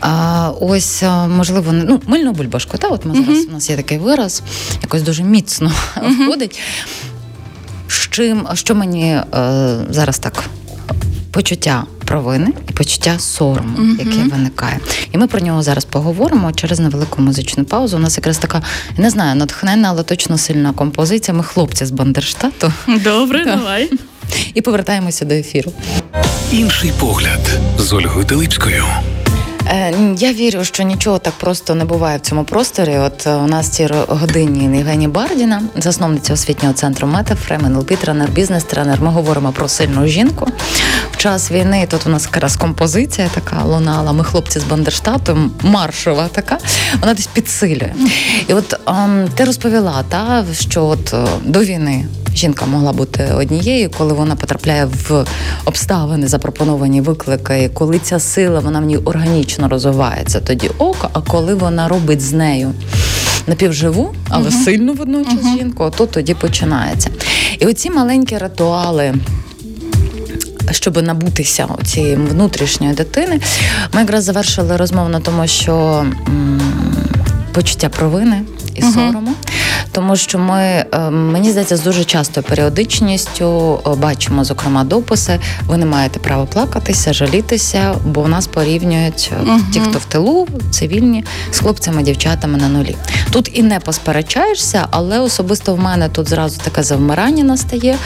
А, 0.00 0.50
Ось, 0.60 1.02
можливо, 1.28 1.72
ну, 1.72 2.00
мильну 2.06 2.32
бульбашку, 2.32 2.78
та 2.78 2.88
от 2.88 3.04
ми 3.04 3.14
зараз 3.14 3.38
uh-huh. 3.38 3.48
у 3.48 3.52
нас 3.52 3.70
є 3.70 3.76
такий 3.76 3.98
вираз, 3.98 4.42
якось 4.82 5.02
дуже 5.02 5.22
міцно 5.22 5.72
uh-huh. 5.96 6.24
входить. 6.24 6.60
З 7.88 8.08
чим, 8.10 8.48
що 8.54 8.74
мені 8.74 9.10
е, 9.10 9.24
зараз 9.90 10.18
так 10.18 10.44
почуття 11.30 11.84
провини 12.08 12.52
і 12.70 12.72
почуття 12.72 13.18
сорому, 13.18 13.78
mm-hmm. 13.78 13.98
яке 13.98 14.30
виникає. 14.30 14.80
І 15.12 15.18
ми 15.18 15.26
про 15.26 15.40
нього 15.40 15.62
зараз 15.62 15.84
поговоримо 15.84 16.52
через 16.52 16.80
невелику 16.80 17.22
музичну 17.22 17.64
паузу. 17.64 17.96
У 17.96 18.00
нас 18.00 18.16
якраз 18.16 18.38
така, 18.38 18.62
я 18.96 19.02
не 19.02 19.10
знаю, 19.10 19.36
натхненна, 19.36 19.88
але 19.88 20.02
точно 20.02 20.38
сильна 20.38 20.72
композиція. 20.72 21.36
Ми 21.36 21.44
хлопці 21.44 21.84
з 21.84 21.90
Бандерштату. 21.90 22.72
Добре, 23.04 23.44
давай. 23.44 23.90
І 24.54 24.60
повертаємося 24.60 25.24
до 25.24 25.34
ефіру. 25.34 25.72
Інший 26.52 26.92
погляд 27.00 27.58
з 27.78 27.92
Ольгою 27.92 28.26
Теличкою. 28.26 28.84
Я 30.16 30.32
вірю, 30.32 30.64
що 30.64 30.82
нічого 30.82 31.18
так 31.18 31.34
просто 31.34 31.74
не 31.74 31.84
буває 31.84 32.18
в 32.18 32.20
цьому 32.20 32.44
просторі. 32.44 32.98
От 32.98 33.26
у 33.26 33.46
нас 33.46 33.68
ці 33.68 33.88
годині 34.08 34.76
Євгенія 34.76 35.08
Бардіна, 35.08 35.62
засновниця 35.76 36.32
освітнього 36.32 36.74
центру 36.74 37.08
Метафрем, 37.08 37.66
НЛП 37.66 37.96
тренер, 37.96 38.30
бізнес-тренер. 38.30 39.02
Ми 39.02 39.08
говоримо 39.08 39.52
про 39.52 39.68
сильну 39.68 40.06
жінку. 40.06 40.48
В 41.12 41.16
час 41.16 41.50
війни 41.50 41.86
тут 41.90 42.06
у 42.06 42.10
нас 42.10 42.24
якраз 42.24 42.56
композиція 42.56 43.28
така 43.34 43.64
лунала. 43.64 44.12
Ми 44.12 44.24
хлопці 44.24 44.60
з 44.60 44.64
Бандерштату, 44.64 45.38
маршова 45.62 46.28
така. 46.28 46.58
Вона 47.00 47.14
десь 47.14 47.26
підсилює. 47.26 47.92
І 48.48 48.54
от 48.54 48.80
ем, 48.86 49.28
ти 49.34 49.44
розповіла, 49.44 50.04
та 50.08 50.44
що 50.52 50.84
от 50.84 51.14
до 51.44 51.60
війни. 51.60 52.06
Жінка 52.34 52.66
могла 52.66 52.92
бути 52.92 53.28
однією, 53.36 53.90
коли 53.98 54.12
вона 54.12 54.36
потрапляє 54.36 54.84
в 54.84 55.24
обставини, 55.64 56.28
запропоновані 56.28 57.00
виклики, 57.00 57.70
коли 57.74 57.98
ця 57.98 58.20
сила 58.20 58.60
вона 58.60 58.80
в 58.80 58.84
ній 58.84 58.96
органічно 58.96 59.57
розвивається, 59.66 60.40
тоді 60.40 60.70
око, 60.78 61.10
а 61.12 61.20
коли 61.20 61.54
вона 61.54 61.88
робить 61.88 62.20
з 62.20 62.32
нею 62.32 62.72
напівживу, 63.46 64.14
але 64.28 64.48
uh-huh. 64.48 64.64
сильну 64.64 64.92
водночас 64.92 65.34
uh-huh. 65.34 65.58
жінку, 65.58 65.92
то 65.96 66.06
тоді 66.06 66.34
починається. 66.34 67.10
І 67.58 67.66
оці 67.66 67.90
маленькі 67.90 68.38
ритуали. 68.38 69.14
Щоб 70.70 71.02
набутися 71.02 71.68
цієї 71.84 72.16
внутрішньої 72.16 72.94
дитини, 72.94 73.40
ми 73.92 74.00
якраз 74.00 74.24
завершили 74.24 74.76
розмову 74.76 75.08
на 75.08 75.20
тому, 75.20 75.46
що 75.46 75.74
м- 76.28 76.60
почуття 77.52 77.88
провини 77.88 78.42
і 78.74 78.80
uh-huh. 78.82 78.94
сорому. 78.94 79.30
Тому 79.92 80.16
що 80.16 80.38
ми, 80.38 80.84
мені 81.10 81.50
здається, 81.50 81.76
з 81.76 81.82
дуже 81.82 82.04
частою 82.04 82.46
періодичністю 82.48 83.80
бачимо, 83.98 84.44
зокрема, 84.44 84.84
дописи. 84.84 85.40
Ви 85.66 85.76
не 85.76 85.86
маєте 85.86 86.20
права 86.20 86.46
плакатися, 86.46 87.12
жалітися, 87.12 87.94
бо 88.04 88.22
в 88.22 88.28
нас 88.28 88.46
порівнюють 88.46 89.32
uh-huh. 89.42 89.70
ті, 89.72 89.80
хто 89.80 89.98
в 89.98 90.04
тилу, 90.04 90.48
цивільні, 90.70 91.24
з 91.50 91.58
хлопцями, 91.58 92.02
дівчатами 92.02 92.58
на 92.58 92.68
нулі. 92.68 92.96
Тут 93.30 93.50
і 93.54 93.62
не 93.62 93.80
посперечаєшся, 93.80 94.86
але 94.90 95.20
особисто 95.20 95.74
в 95.74 95.80
мене 95.80 96.08
тут 96.08 96.28
зразу 96.28 96.60
таке 96.64 96.82
завмирання 96.82 97.44
настає, 97.44 97.96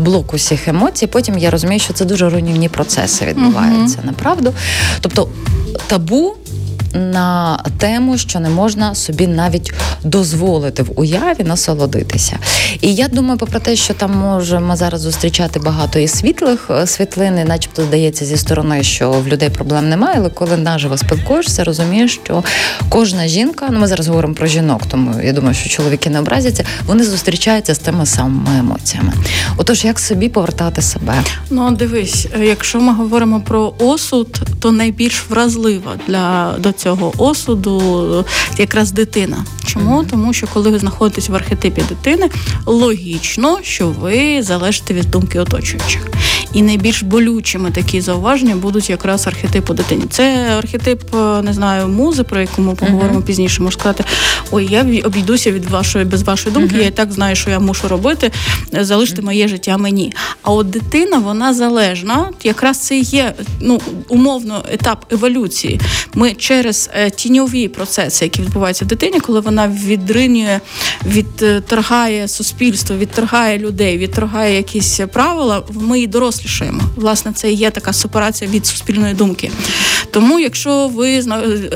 блок 0.00 0.34
усіх 0.34 0.68
емоцій. 0.68 1.06
Потім 1.06 1.38
я 1.38 1.50
розумію, 1.50 1.80
що 1.80 1.92
це 1.92 2.04
дуже 2.04 2.30
руйнівні 2.30 2.68
процеси 2.68 3.24
відбуваються, 3.24 3.98
uh-huh. 3.98 4.06
направду. 4.06 4.52
Тобто 5.00 5.28
табу 5.86 6.36
на 6.94 7.58
тему, 7.78 8.18
що 8.18 8.40
не 8.40 8.48
можна 8.48 8.94
собі 8.94 9.26
навіть 9.26 9.72
дозволити 10.02 10.82
в 10.82 11.00
уяві 11.00 11.44
насолодитися. 11.44 12.38
І 12.80 12.94
я 12.94 13.08
думаю, 13.08 13.38
попри 13.38 13.60
те, 13.60 13.76
що 13.76 13.94
там 13.94 14.12
можемо 14.12 14.76
зараз 14.76 15.00
зустрічати 15.00 15.60
багато 15.60 15.98
і 15.98 16.08
світлих 16.08 16.70
світлин, 16.86 17.38
і 17.38 17.44
начебто 17.44 17.82
здається 17.82 18.24
зі 18.24 18.36
сторони, 18.36 18.82
що 18.82 19.10
в 19.10 19.28
людей 19.28 19.50
проблем 19.50 19.88
немає, 19.88 20.14
але 20.18 20.30
коли 20.30 20.56
наживо 20.56 20.96
спілкуєшся, 20.96 21.64
розумієш, 21.64 22.20
що 22.24 22.44
кожна 22.88 23.28
жінка, 23.28 23.68
ну 23.70 23.78
ми 23.78 23.86
зараз 23.86 24.08
говоримо 24.08 24.34
про 24.34 24.46
жінок, 24.46 24.82
тому 24.90 25.20
я 25.24 25.32
думаю, 25.32 25.54
що 25.54 25.68
чоловіки 25.68 26.10
не 26.10 26.18
образяться, 26.18 26.64
вони 26.86 27.04
зустрічаються 27.04 27.74
з 27.74 27.78
тими 27.78 28.06
самими 28.06 28.58
емоціями. 28.58 29.12
Отож, 29.56 29.84
як 29.84 29.98
собі 29.98 30.28
повертати 30.28 30.82
себе? 30.82 31.14
Ну 31.50 31.70
дивись, 31.70 32.26
якщо 32.40 32.80
ми 32.80 32.94
говоримо 32.94 33.40
про 33.40 33.74
осуд, 33.78 34.40
то 34.60 34.72
найбільш 34.72 35.24
вразлива 35.30 35.92
для 36.08 36.54
до 36.58 36.72
цього 36.78 37.12
осуду 37.18 38.24
якраз 38.58 38.92
дитина. 38.92 39.44
Чому? 39.66 40.04
Тому 40.10 40.32
що 40.32 40.46
коли 40.46 40.70
ви 40.70 40.78
знаходитесь 40.78 41.28
в 41.28 41.34
архетипі 41.34 41.82
дитини, 41.88 42.30
логічно, 42.66 43.58
що 43.62 43.88
ви 43.88 44.42
залежите 44.42 44.94
від 44.94 45.10
думки 45.10 45.40
оточуючих. 45.40 46.06
І 46.52 46.62
найбільш 46.62 47.02
болючими 47.02 47.70
такі 47.70 48.00
зауваження 48.00 48.56
будуть 48.56 48.90
якраз 48.90 49.26
архетипу 49.26 49.74
дитині. 49.74 50.04
Це 50.10 50.48
архетип, 50.58 51.14
е, 51.14 51.42
не 51.42 51.52
знаю, 51.52 51.88
музи, 51.88 52.22
про 52.22 52.40
яку 52.40 52.62
ми 52.62 52.74
поговоримо 52.74 53.18
uh-huh. 53.18 53.24
пізніше. 53.24 53.62
Можу 53.62 53.78
сказати, 53.78 54.04
ой, 54.50 54.68
я 54.70 55.02
обійдуся 55.04 55.52
від 55.52 55.70
вашої 55.70 56.04
без 56.04 56.22
вашої 56.22 56.54
думки. 56.54 56.76
Uh-huh. 56.76 56.80
Я 56.80 56.86
і 56.86 56.90
так 56.90 57.12
знаю, 57.12 57.36
що 57.36 57.50
я 57.50 57.58
мушу 57.58 57.88
робити, 57.88 58.30
залишити 58.72 59.22
uh-huh. 59.22 59.24
моє 59.24 59.48
життя 59.48 59.78
мені. 59.78 60.12
А 60.42 60.52
от 60.52 60.70
дитина, 60.70 61.18
вона 61.18 61.54
залежна. 61.54 62.30
Якраз 62.44 62.78
це 62.78 62.98
є 62.98 63.34
ну 63.60 63.80
умовно 64.08 64.64
етап 64.72 65.12
еволюції. 65.12 65.80
Ми 66.14 66.34
через 66.34 66.67
е, 66.94 67.10
тіньові 67.10 67.68
процеси, 67.68 68.24
які 68.24 68.42
відбуваються 68.42 68.84
в 68.84 68.88
дитині, 68.88 69.20
коли 69.20 69.40
вона 69.40 69.68
відринює, 69.68 70.60
відторгає 71.06 72.28
суспільство, 72.28 72.96
відторгає 72.96 73.58
людей, 73.58 73.98
відторгає 73.98 74.56
якісь 74.56 75.00
правила. 75.12 75.62
Ми 75.72 76.00
і 76.00 76.06
дорослішаємо. 76.06 76.82
Власне, 76.96 77.32
це 77.32 77.52
і 77.52 77.54
є 77.54 77.70
така 77.70 77.92
сепарація 77.92 78.50
від 78.50 78.66
суспільної 78.66 79.14
думки. 79.14 79.50
Тому, 80.10 80.40
якщо 80.40 80.88
ви 80.88 81.20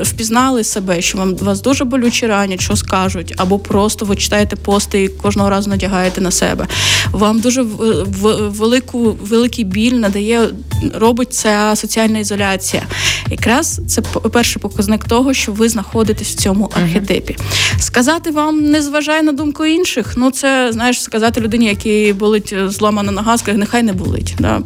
впізнали 0.01 0.63
себе, 0.63 1.01
що 1.01 1.17
вам 1.17 1.35
вас 1.35 1.61
дуже 1.61 1.83
болюче 1.83 2.27
ранять, 2.27 2.61
що 2.61 2.75
скажуть, 2.75 3.33
або 3.37 3.59
просто 3.59 4.05
ви 4.05 4.15
читаєте 4.15 4.55
пости 4.55 5.03
і 5.03 5.07
кожного 5.07 5.49
разу 5.49 5.69
надягаєте 5.69 6.21
на 6.21 6.31
себе, 6.31 6.67
вам 7.11 7.39
дуже 7.39 7.61
велику 7.61 9.17
великий 9.21 9.65
біль 9.65 9.93
надає, 9.93 10.49
робить 10.93 11.33
ця 11.33 11.73
соціальна 11.75 12.19
ізоляція. 12.19 12.83
Якраз 13.29 13.81
це 13.87 14.01
перший 14.01 14.61
показник 14.61 14.82
того, 15.07 15.33
що 15.33 15.51
ви 15.51 15.69
знаходитесь 15.69 16.27
в 16.27 16.35
цьому 16.35 16.71
архетипі. 16.75 17.37
Сказати 17.79 18.31
вам 18.31 18.71
не 18.71 18.81
зважай 18.81 19.23
на 19.23 19.31
думку 19.31 19.65
інших. 19.65 20.13
Ну 20.17 20.31
це 20.31 20.71
знаєш, 20.71 21.01
сказати 21.03 21.41
людині, 21.41 21.65
якій 21.65 22.13
болить 22.13 22.55
зламана 22.67 23.11
нога, 23.11 23.37
скаже, 23.37 23.57
нехай 23.57 23.83
не 23.83 23.93
болить. 23.93 24.35
Да? 24.39 24.61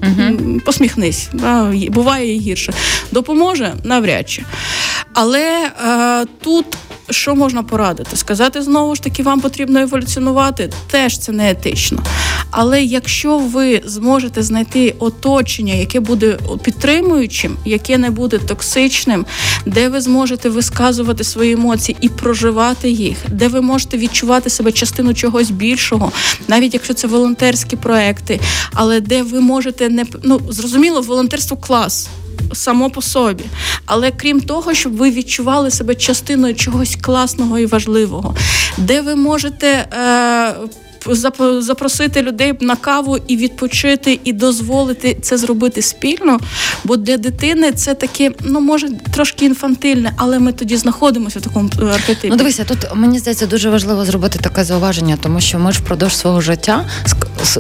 Посміхнись, 0.66 1.30
да? 1.34 1.74
буває 1.90 2.36
і 2.36 2.40
гірше. 2.40 2.74
Допоможе 3.12 3.74
навряд 3.84 4.30
чи. 4.30 4.44
Але 5.14 5.72
е, 5.86 6.26
тут 6.42 6.66
що 7.10 7.36
можна 7.36 7.64
порадити? 7.64 8.18
Сказати 8.18 8.62
знову 8.62 8.96
ж 8.96 9.04
таки, 9.04 9.24
вам 9.24 9.42
потрібно 9.42 9.80
еволюціонувати, 9.80 10.70
теж 10.92 11.18
це 11.18 11.32
не 11.32 11.52
етично. 11.52 12.04
Але 12.52 12.84
якщо 12.84 13.38
ви 13.38 13.82
зможете 13.86 14.44
знайти 14.44 14.96
оточення, 15.00 15.74
яке 15.74 16.00
буде 16.00 16.38
підтримуючим, 16.64 17.58
яке 17.66 17.98
не 17.98 18.10
буде 18.10 18.38
токсичним, 18.38 19.26
де 19.66 19.90
ви 19.90 20.02
зможете 20.02 20.50
висказувати 20.50 21.24
свої 21.24 21.54
емоції 21.54 21.98
і 22.02 22.10
проживати 22.10 22.90
їх, 22.90 23.18
де 23.32 23.48
ви 23.48 23.62
можете 23.62 23.98
відчувати 23.98 24.50
себе 24.50 24.72
частину 24.72 25.14
чогось 25.14 25.50
більшого, 25.50 26.12
навіть 26.48 26.74
якщо 26.74 26.94
це 26.94 27.08
волонтерські 27.08 27.76
проекти, 27.76 28.40
але 28.74 29.02
де 29.02 29.24
ви 29.24 29.42
можете 29.42 29.90
не 29.90 30.06
ну 30.24 30.42
зрозуміло, 30.50 31.02
волонтерство 31.02 31.58
клас 31.58 32.10
само 32.54 32.90
по 32.90 33.02
собі. 33.02 33.44
Але 33.86 34.12
крім 34.12 34.42
того, 34.42 34.74
щоб 34.74 34.96
ви 34.96 35.12
відчували 35.12 35.72
себе 35.72 35.96
частиною 35.96 36.56
чогось 36.56 36.98
класного 37.02 37.60
і 37.60 37.66
важливого, 37.66 38.36
де 38.78 39.02
ви 39.02 39.16
можете. 39.16 39.68
Е, 39.68 40.56
Запросити 41.60 42.22
людей 42.22 42.54
на 42.60 42.76
каву 42.76 43.18
і 43.28 43.38
відпочити, 43.38 44.20
і 44.24 44.34
дозволити 44.34 45.18
це 45.22 45.38
зробити 45.38 45.82
спільно. 45.82 46.40
Бо 46.84 46.98
для 46.98 47.18
дитини 47.18 47.72
це 47.72 47.94
таке, 47.94 48.32
ну 48.44 48.62
може 48.62 48.90
трошки 49.14 49.46
інфантильне, 49.46 50.14
але 50.18 50.40
ми 50.40 50.52
тоді 50.54 50.78
знаходимося 50.78 51.40
в 51.40 51.42
такому 51.42 51.70
архетипі. 51.94 52.28
Ну 52.30 52.36
дивися, 52.36 52.64
тут 52.64 52.78
мені 52.96 53.20
здається 53.20 53.46
дуже 53.46 53.70
важливо 53.70 54.06
зробити 54.06 54.40
таке 54.40 54.64
зауваження, 54.64 55.18
тому 55.22 55.42
що 55.42 55.60
ми 55.60 55.72
ж 55.72 55.80
впродовж 55.80 56.16
свого 56.16 56.42
життя 56.42 56.86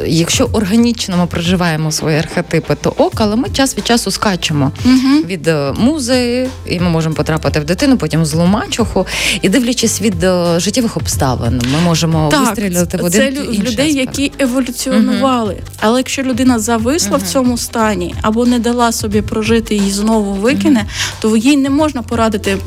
якщо 0.08 0.50
органічно 0.52 1.18
ми 1.18 1.26
проживаємо 1.26 1.92
свої 1.92 2.18
архетипи, 2.18 2.76
то 2.82 2.90
ок, 2.90 3.14
але 3.18 3.36
ми 3.36 3.50
час 3.50 3.78
від 3.78 3.88
часу 3.88 4.12
скачемо 4.12 4.72
угу. 4.86 5.24
від 5.26 5.48
е, 5.48 5.74
музи, 5.78 6.50
і 6.66 6.80
ми 6.80 6.90
можемо 6.90 7.16
потрапити 7.16 7.60
в 7.60 7.64
дитину, 7.64 7.98
потім 7.98 8.26
злу 8.26 8.46
мачуху. 8.46 9.08
І 9.42 9.50
дивлячись 9.50 10.02
від 10.02 10.24
е, 10.24 10.60
життєвих 10.60 10.98
обставин, 10.98 11.62
ми 11.74 11.80
можемо 11.86 12.30
так, 12.32 12.46
вистрілити 12.46 12.98
в 12.98 13.06
один 13.06 13.37
це 13.46 13.52
людей, 13.52 13.90
аспект. 13.90 14.20
які 14.20 14.32
еволюціонували. 14.40 15.54
Угу. 15.54 15.64
Але 15.80 16.00
якщо 16.00 16.24
людина 16.24 16.60
зависла 16.60 17.18
угу. 17.18 17.26
в 17.26 17.32
цьому 17.32 17.58
стані 17.58 18.16
або 18.22 18.46
не 18.46 18.60
дала 18.60 18.92
собі 18.92 19.22
прожити 19.22 19.76
і 19.76 19.92
знову 19.92 20.34
викине, 20.34 20.86
то 21.20 21.38
їй 21.38 21.58
не 21.58 21.70
можна 21.70 22.02
порадити 22.02 22.58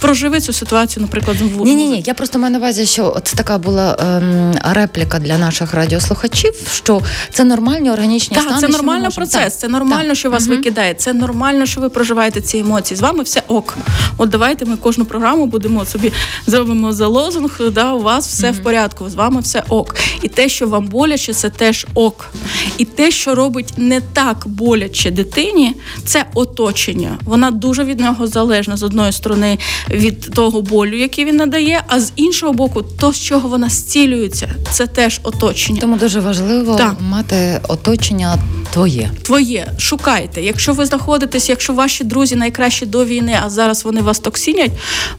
проживи 0.00 0.40
цю 0.40 0.52
ситуацію, 0.52 1.02
наприклад, 1.02 1.36
в 1.40 1.64
ні, 1.64 1.74
ні, 1.74 1.88
ні. 1.88 2.02
Я 2.06 2.14
просто 2.14 2.38
маю 2.38 2.52
на 2.52 2.58
увазі, 2.58 2.86
що 2.86 3.16
це 3.24 3.36
така 3.36 3.58
була 3.58 3.96
ем, 4.00 4.54
репліка 4.74 5.18
для 5.18 5.38
наших 5.38 5.74
радіослухачів 5.74 6.54
що 6.72 7.00
це 7.32 7.44
нормальні 7.44 7.90
органічні 7.90 8.36
так, 8.36 8.44
стани. 8.44 8.60
це 8.60 8.68
нормальний 8.68 9.10
процес. 9.10 9.52
Так. 9.52 9.52
Це 9.52 9.68
нормально, 9.68 10.08
так. 10.08 10.16
що 10.16 10.30
вас 10.30 10.46
угу. 10.46 10.56
викидає. 10.56 10.94
Це 10.94 11.12
нормально, 11.12 11.66
що 11.66 11.80
ви 11.80 11.88
проживаєте 11.88 12.40
ці 12.40 12.58
емоції. 12.58 12.98
З 12.98 13.00
вами 13.00 13.22
все 13.22 13.42
ок. 13.48 13.76
От 14.16 14.28
давайте 14.28 14.64
ми 14.64 14.76
кожну 14.76 15.04
програму 15.04 15.46
будемо 15.46 15.84
собі 15.84 16.12
зробимо 16.46 16.92
за 16.92 17.06
лозунг. 17.06 17.60
Да, 17.72 17.92
у 17.92 18.02
вас 18.02 18.28
все 18.28 18.50
угу. 18.50 18.56
в 18.60 18.62
порядку. 18.62 19.10
З 19.10 19.14
вами 19.14 19.40
все 19.40 19.62
ок. 19.68 19.96
І 20.22 20.28
те, 20.28 20.48
що 20.48 20.66
вам 20.66 20.86
боляче, 20.86 21.34
це 21.34 21.50
теж 21.50 21.86
ок. 21.94 22.30
І 22.78 22.84
те, 22.84 23.10
що 23.10 23.34
робить 23.34 23.72
не 23.76 24.00
так 24.00 24.42
боляче 24.46 25.10
дитині, 25.10 25.74
це 26.04 26.24
оточення. 26.34 27.18
Вона 27.24 27.50
дуже 27.50 27.84
від 27.84 28.00
нього 28.00 28.26
залежна 28.26 28.76
з 28.76 28.82
одної 28.82 29.12
сторони 29.12 29.58
від 29.90 30.20
того 30.20 30.62
болю, 30.62 30.98
який 30.98 31.24
він 31.24 31.36
надає, 31.36 31.82
а 31.86 32.00
з 32.00 32.12
іншого 32.16 32.52
боку, 32.52 32.82
то 32.82 33.12
з 33.12 33.20
чого 33.20 33.48
вона 33.48 33.68
зцілюється, 33.68 34.48
це 34.70 34.86
теж 34.86 35.20
оточення. 35.22 35.80
Тому 35.80 35.96
дуже 35.96 36.20
важливо 36.20 36.76
так. 36.76 36.96
мати 37.00 37.60
оточення 37.68 38.38
твоє. 38.74 39.10
Твоє 39.22 39.72
шукайте. 39.78 40.42
Якщо 40.42 40.72
ви 40.72 40.86
знаходитесь, 40.86 41.48
якщо 41.48 41.72
ваші 41.72 42.04
друзі 42.04 42.36
найкращі 42.36 42.86
до 42.86 43.04
війни, 43.04 43.38
а 43.44 43.50
зараз 43.50 43.84
вони 43.84 44.02
вас 44.02 44.18
токсинять, 44.18 44.70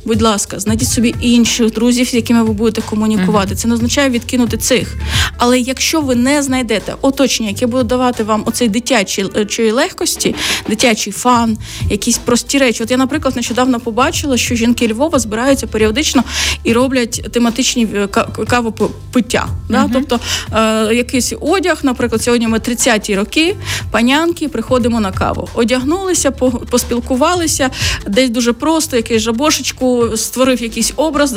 будь 0.05 0.21
ласка, 0.21 0.59
знайдіть 0.59 0.89
собі 0.89 1.15
інших 1.21 1.71
друзів, 1.71 2.07
з 2.07 2.13
якими 2.13 2.43
ви 2.43 2.53
будете 2.53 2.81
комунікувати. 2.81 3.53
uh 3.53 3.57
Це 3.57 3.67
не 3.67 3.73
означає 3.73 4.09
відкинути 4.09 4.57
цих. 4.57 4.95
Але 5.37 5.59
якщо 5.59 6.01
ви 6.01 6.15
не 6.15 6.43
знайдете 6.43 6.95
оточення, 7.01 7.49
яке 7.49 7.67
буде 7.67 7.83
давати 7.83 8.23
вам 8.23 8.43
оцей 8.45 8.69
дитячий 8.69 9.25
е, 9.59 9.71
легкості, 9.71 10.35
дитячий 10.69 11.13
фан, 11.13 11.57
якісь 11.89 12.17
прості 12.17 12.57
речі. 12.57 12.83
От 12.83 12.91
я, 12.91 12.97
наприклад, 12.97 13.35
нещодавно 13.35 13.79
побачила, 13.79 14.37
що 14.37 14.55
жінки 14.55 14.87
Львова 14.87 15.19
збираються 15.19 15.67
періодично 15.67 16.23
і 16.63 16.73
роблять 16.73 17.31
тематичні 17.31 17.87
е, 17.95 18.07
кавопиття. 18.47 19.47
uh 19.47 19.71
Да? 19.71 19.89
Тобто, 19.93 20.19
е, 20.53 20.95
якийсь 20.95 21.33
одяг, 21.41 21.79
наприклад, 21.83 22.23
сьогодні 22.23 22.47
ми 22.47 22.57
30-ті 22.57 23.15
роки, 23.15 23.44
панянки, 23.91 24.47
приходимо 24.47 24.99
на 24.99 25.11
каву. 25.11 25.49
Одягнулися, 25.53 26.31
поспілкувалися, 26.69 27.69
десь 28.07 28.29
дуже 28.29 28.53
просто, 28.53 28.95
якийсь 28.95 29.21
жабошечку, 29.21 30.17
створив 30.17 30.61
якийсь 30.61 30.93
образ, 30.95 31.35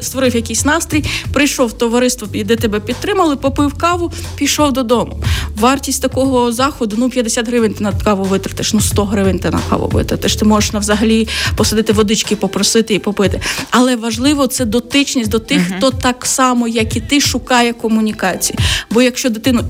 створив 0.00 0.36
якийсь 0.36 0.64
настрій, 0.64 1.04
прийшов 1.32 1.68
в 1.68 1.72
товариство, 1.72 2.28
де 2.44 2.56
тебе 2.56 2.80
підтримали, 2.80 3.36
попив 3.36 3.74
каву, 3.74 4.12
пішов 4.36 4.72
додому. 4.72 5.22
Вартість 5.56 6.02
такого 6.02 6.52
заходу 6.52 6.96
ну 6.98 7.10
50 7.10 7.48
гривень 7.48 7.74
ти 7.74 7.84
на 7.84 7.92
каву 7.92 8.24
витратиш, 8.24 8.72
ну 8.72 8.80
100 8.80 9.04
гривень 9.04 9.38
ти 9.38 9.50
на 9.50 9.60
каву 9.70 9.88
витратиш. 9.88 10.36
Ти 10.36 10.44
можеш 10.44 10.72
на 10.72 10.78
взагалі 10.78 11.28
посадити 11.56 11.92
водички, 11.92 12.36
попросити 12.36 12.94
і 12.94 12.98
попити. 12.98 13.40
Але 13.70 13.96
важливо 13.96 14.46
це 14.46 14.64
дотичність 14.64 15.30
до 15.30 15.38
тих, 15.38 15.58
uh-huh. 15.58 15.76
хто 15.76 15.90
так 15.90 16.26
само, 16.26 16.68
як 16.68 16.96
і 16.96 17.00
ти, 17.00 17.20
шукає 17.20 17.72
комунікації. 17.72 18.58
Бо 18.90 19.02
якщо 19.02 19.30
дитину 19.30 19.64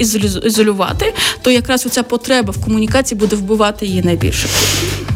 ізолювати, 0.45 1.15
то 1.43 1.51
якраз 1.51 1.76
оця 1.85 2.03
потреба 2.03 2.53
в 2.53 2.65
комунікації 2.65 3.19
буде 3.19 3.37
вбивати 3.37 3.87
її 3.87 4.03
найбільше. 4.03 4.49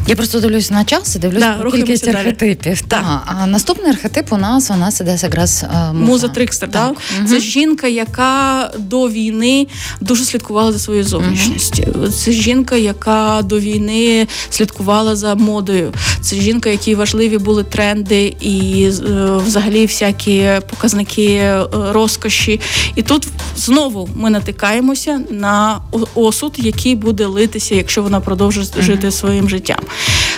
Я 0.07 0.15
просто 0.15 0.39
дивлюсь 0.39 0.71
на 0.71 0.85
час 0.85 1.15
і 1.15 1.19
дивлюсь 1.19 1.41
да, 1.41 1.71
кількість 1.71 2.07
архетипів. 2.07 2.81
Так. 2.81 3.01
Та. 3.01 3.21
А 3.25 3.47
наступний 3.47 3.91
архетип 3.91 4.33
у 4.33 4.37
нас 4.37 4.71
у 4.71 4.75
нас 4.75 5.01
іде 5.01 5.17
якраз 5.21 5.63
е, 5.63 5.93
муза. 5.93 6.11
Муза 6.11 6.27
Трикстер. 6.27 6.71
Так. 6.71 6.87
Так? 6.87 6.97
Угу. 7.19 7.27
Це 7.27 7.39
жінка, 7.39 7.87
яка 7.87 8.71
до 8.77 9.09
війни 9.09 9.67
дуже 10.01 10.25
слідкувала 10.25 10.71
за 10.71 10.79
своєю 10.79 11.03
зовнішністю. 11.03 11.83
Угу. 11.95 12.07
Це 12.07 12.31
жінка, 12.31 12.75
яка 12.75 13.41
до 13.43 13.59
війни 13.59 14.27
слідкувала 14.49 15.15
за 15.15 15.35
модою. 15.35 15.93
Це 16.21 16.35
жінка, 16.35 16.69
якій 16.69 16.95
важливі 16.95 17.37
були 17.37 17.63
тренди 17.63 18.35
і 18.41 18.83
е, 18.83 19.37
взагалі 19.45 19.85
всякі 19.85 20.49
показники 20.69 21.25
е, 21.33 21.63
розкоші. 21.73 22.59
І 22.95 23.01
тут 23.01 23.27
знову 23.57 24.09
ми 24.15 24.29
натикаємося 24.29 25.21
на 25.29 25.81
осуд, 26.15 26.53
який 26.57 26.95
буде 26.95 27.25
литися, 27.25 27.75
якщо 27.75 28.03
вона 28.03 28.19
продовжує 28.19 28.67
угу. 28.73 28.81
жити 28.81 29.11
своїм 29.11 29.49
життям. 29.49 29.79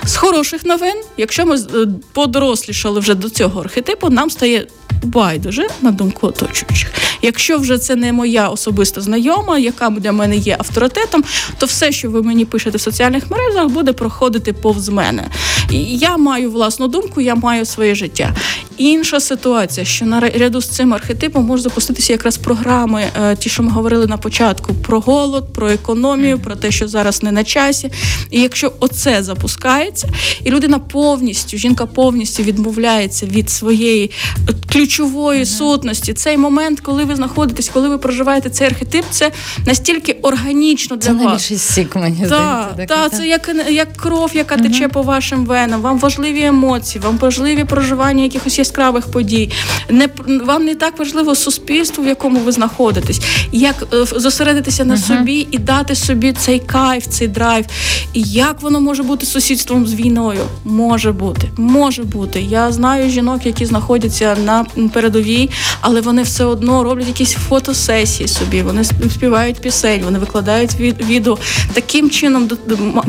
З 0.06 0.16
хороших 0.16 0.66
новин, 0.66 1.04
якщо 1.18 1.46
ми 1.46 1.56
е, 1.56 1.88
подорослішали 2.14 3.00
вже 3.00 3.16
до 3.16 3.30
цього 3.30 3.62
архетипу, 3.62 4.10
нам 4.10 4.30
стає 4.30 4.68
байдуже 5.04 5.68
на 5.82 5.92
думку 5.92 6.28
оточуючих. 6.28 6.92
Якщо 7.22 7.58
вже 7.58 7.78
це 7.78 7.96
не 7.96 8.14
моя 8.14 8.50
особиста 8.50 9.02
знайома, 9.02 9.60
яка 9.60 9.90
для 9.90 10.12
мене 10.12 10.38
є 10.38 10.56
авторитетом, 10.60 11.24
то 11.58 11.66
все, 11.66 11.92
що 11.92 12.10
ви 12.12 12.22
мені 12.22 12.46
пишете 12.46 12.78
в 12.78 12.82
соціальних 12.82 13.32
мережах, 13.32 13.68
буде 13.68 13.94
проходити 13.94 14.54
повз 14.54 14.90
мене. 14.90 15.28
І 15.72 15.98
Я 15.98 16.18
маю 16.18 16.52
власну 16.52 16.88
думку, 16.88 17.22
я 17.22 17.36
маю 17.36 17.66
своє 17.66 17.96
життя. 17.96 18.36
Інша 18.78 19.20
ситуація, 19.20 19.86
що 19.86 20.06
на 20.06 20.20
ряду 20.20 20.62
з 20.62 20.68
цим 20.68 20.94
архетипом 20.94 21.46
може 21.46 21.64
запуститися 21.64 22.14
якраз 22.14 22.38
програми, 22.38 23.06
е, 23.22 23.36
ті, 23.36 23.50
що 23.50 23.64
ми 23.64 23.72
говорили 23.72 24.08
на 24.08 24.18
початку, 24.18 24.74
про 24.74 25.00
голод, 25.00 25.54
про 25.54 25.70
економію, 25.70 26.40
про 26.40 26.56
те, 26.56 26.72
що 26.72 26.88
зараз 26.88 27.24
не 27.24 27.32
на 27.32 27.44
часі. 27.44 27.92
І 28.32 28.42
якщо 28.42 28.72
оце 28.80 29.24
запускається, 29.24 30.10
і 30.44 30.52
людина 30.52 30.80
повністю, 30.80 31.58
жінка 31.58 31.86
повністю 31.86 32.44
відмовляється 32.44 33.26
від 33.26 33.50
своєї 33.50 34.12
е, 34.50 34.54
ключової 34.94 35.46
сутності, 35.46 36.14
цей 36.14 36.38
момент, 36.38 36.80
коли 36.80 37.06
ви 37.06 37.16
знаходитесь, 37.16 37.70
коли 37.70 37.90
ви 37.90 37.98
проживаєте 37.98 38.50
цей 38.50 38.68
архетип, 38.68 39.06
це 39.10 39.32
настільки 39.66 40.12
органічно 40.22 40.96
для 40.96 41.06
це 41.06 41.12
вас. 41.12 41.20
Це 41.22 41.26
найбільший 41.26 41.58
сік, 41.58 41.96
мені 41.96 42.20
та, 42.20 42.26
здається. 42.74 42.96
Так, 42.96 43.12
це 43.12 43.28
як 43.28 43.50
як 43.70 43.94
кров, 43.94 44.32
яка 44.34 44.56
угу. 44.56 44.64
тече 44.64 44.88
по 44.88 45.02
вашим 45.02 45.46
венам. 45.46 45.82
Вам 45.82 46.00
важливі 46.00 46.44
емоції, 46.44 47.02
вам 47.04 47.18
важливі 47.18 47.64
проживання 47.64 48.24
якихось 48.24 48.60
яскравих 48.60 49.12
подій. 49.12 49.52
Не 49.90 50.10
вам 50.46 50.66
не 50.66 50.76
так 50.76 51.00
важливо 51.00 51.36
суспільство, 51.36 52.04
в 52.04 52.08
якому 52.08 52.40
ви 52.40 52.52
знаходитесь, 52.52 53.22
як 53.52 53.88
е, 53.94 54.06
зосередитися 54.06 54.86
на 54.86 54.96
uh-huh. 54.96 55.18
собі 55.18 55.48
і 55.52 55.58
дати 55.58 55.96
собі 55.96 56.34
цей 56.34 56.60
кайф, 56.60 57.08
цей 57.08 57.28
драйв. 57.28 57.66
І 58.14 58.22
як 58.22 58.62
воно 58.62 58.82
може 58.82 59.04
бути 59.04 59.26
сусідством 59.26 59.88
з 59.88 59.94
війною? 59.94 60.42
Може 60.66 61.12
бути, 61.12 61.50
може 61.58 62.04
бути. 62.04 62.42
Я 62.42 62.72
знаю 62.72 63.10
жінок, 63.10 63.46
які 63.46 63.66
знаходяться 63.66 64.38
на 64.46 64.66
передовій, 64.90 65.50
але 65.82 66.02
вони 66.02 66.24
все 66.24 66.46
одно 66.46 66.84
роблять 66.84 67.08
якісь 67.08 67.34
фотосесії 67.34 68.28
собі. 68.28 68.62
Вони 68.62 68.84
співають 68.84 69.62
пісень, 69.62 70.02
вони 70.04 70.20
викладають 70.20 70.76
відео 70.80 71.38
таким 71.74 72.10
чином, 72.10 72.50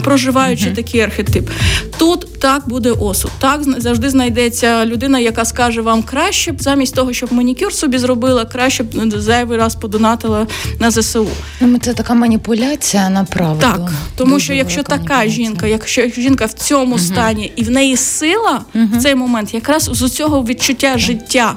проживаючи 0.03 0.67
uh-huh. 0.67 0.75
такий 0.75 1.01
архетип. 1.01 1.51
Тут 1.99 2.41
так 2.41 2.69
буде 2.69 2.91
осуд. 2.91 3.31
Так 3.39 3.61
завжди 3.81 4.11
знайдеться 4.11 4.87
людина, 4.87 5.19
яка 5.19 5.45
скаже 5.45 5.81
вам 5.81 6.03
краще 6.03 6.53
б 6.53 6.63
замість 6.63 6.95
того, 6.95 7.13
щоб 7.13 7.33
манікюр 7.33 7.73
собі 7.73 7.99
зробила, 7.99 8.45
краще 8.45 8.83
б 8.83 9.21
зайвий 9.21 9.59
раз 9.59 9.75
подонатила 9.75 10.47
на 10.79 10.91
ЗСУ. 10.91 11.29
Ну, 11.61 11.79
це 11.79 11.95
така 11.95 12.15
маніпуляція 12.15 13.11
направду. 13.11 13.61
Так, 13.61 13.93
тому 14.17 14.33
Дуже 14.33 14.45
що 14.45 14.55
якщо 14.55 14.83
така 14.83 15.27
жінка, 15.27 15.67
якщо 15.67 16.09
жінка 16.09 16.47
в 16.47 16.53
цьому 16.53 16.95
угу. 16.95 16.99
стані 16.99 17.53
і 17.57 17.63
в 17.63 17.71
неї 17.71 17.97
сила 17.97 18.65
угу. 18.75 18.89
в 18.99 19.03
цей 19.03 19.15
момент, 19.15 19.55
якраз 19.55 19.91
з 19.93 20.11
цього 20.11 20.43
відчуття 20.43 20.99
життя 20.99 21.57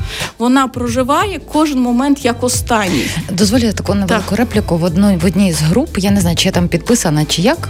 вона 0.37 0.67
проживає 0.67 1.39
кожен 1.51 1.79
момент 1.79 2.25
як 2.25 2.43
останній. 2.43 3.05
Дозволю 3.31 3.73
таку 3.73 3.93
невелику 3.93 4.29
так. 4.29 4.39
репліку 4.39 4.77
в 4.77 4.83
одній 4.83 5.17
в 5.21 5.25
одній 5.25 5.53
з 5.53 5.61
груп. 5.61 5.97
Я 5.97 6.11
не 6.11 6.21
знаю, 6.21 6.35
чи 6.35 6.47
я 6.47 6.51
там 6.51 6.67
підписана, 6.67 7.25
чи 7.25 7.41
як 7.41 7.69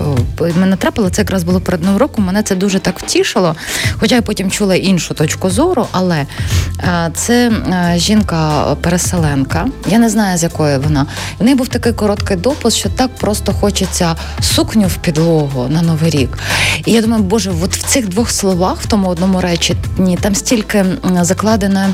мене 0.55 0.75
трапило. 0.75 1.09
Це 1.09 1.21
якраз 1.21 1.43
було 1.43 1.61
перед 1.61 1.83
новим 1.83 1.97
роком. 1.97 2.25
Мене 2.25 2.43
це 2.43 2.55
дуже 2.55 2.79
так 2.79 2.99
втішило. 2.99 3.55
Хоча 3.99 4.15
я 4.15 4.21
потім 4.21 4.51
чула 4.51 4.75
іншу 4.75 5.13
точку 5.13 5.49
зору, 5.49 5.87
але 5.91 6.25
це 7.15 7.51
жінка-переселенка. 7.95 9.67
Я 9.87 9.99
не 9.99 10.09
знаю, 10.09 10.37
з 10.37 10.43
якої 10.43 10.77
вона. 10.77 11.05
В 11.39 11.43
неї 11.43 11.55
був 11.55 11.67
такий 11.67 11.93
короткий 11.93 12.37
допис, 12.37 12.75
що 12.75 12.89
так 12.89 13.15
просто 13.15 13.53
хочеться 13.53 14.15
сукню 14.41 14.87
в 14.87 14.95
підлогу 14.95 15.67
на 15.69 15.81
новий 15.81 16.09
рік. 16.09 16.37
І 16.85 16.91
я 16.91 17.01
думаю, 17.01 17.23
боже, 17.23 17.51
от 17.63 17.75
в 17.75 17.83
цих 17.83 18.07
двох 18.07 18.31
словах, 18.31 18.81
в 18.81 18.85
тому 18.85 19.07
одному 19.07 19.41
речі, 19.41 19.75
ні, 19.97 20.17
там 20.21 20.35
стільки 20.35 20.85
закладено 21.21 21.93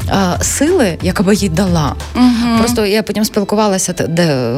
сили, 0.41 0.97
яка 1.01 1.23
би 1.23 1.35
їй 1.35 1.49
дала. 1.49 1.95
Угу. 2.15 2.57
Просто 2.59 2.85
я 2.85 3.03
потім 3.03 3.25
спілкувалася 3.25 3.93
де 3.93 4.55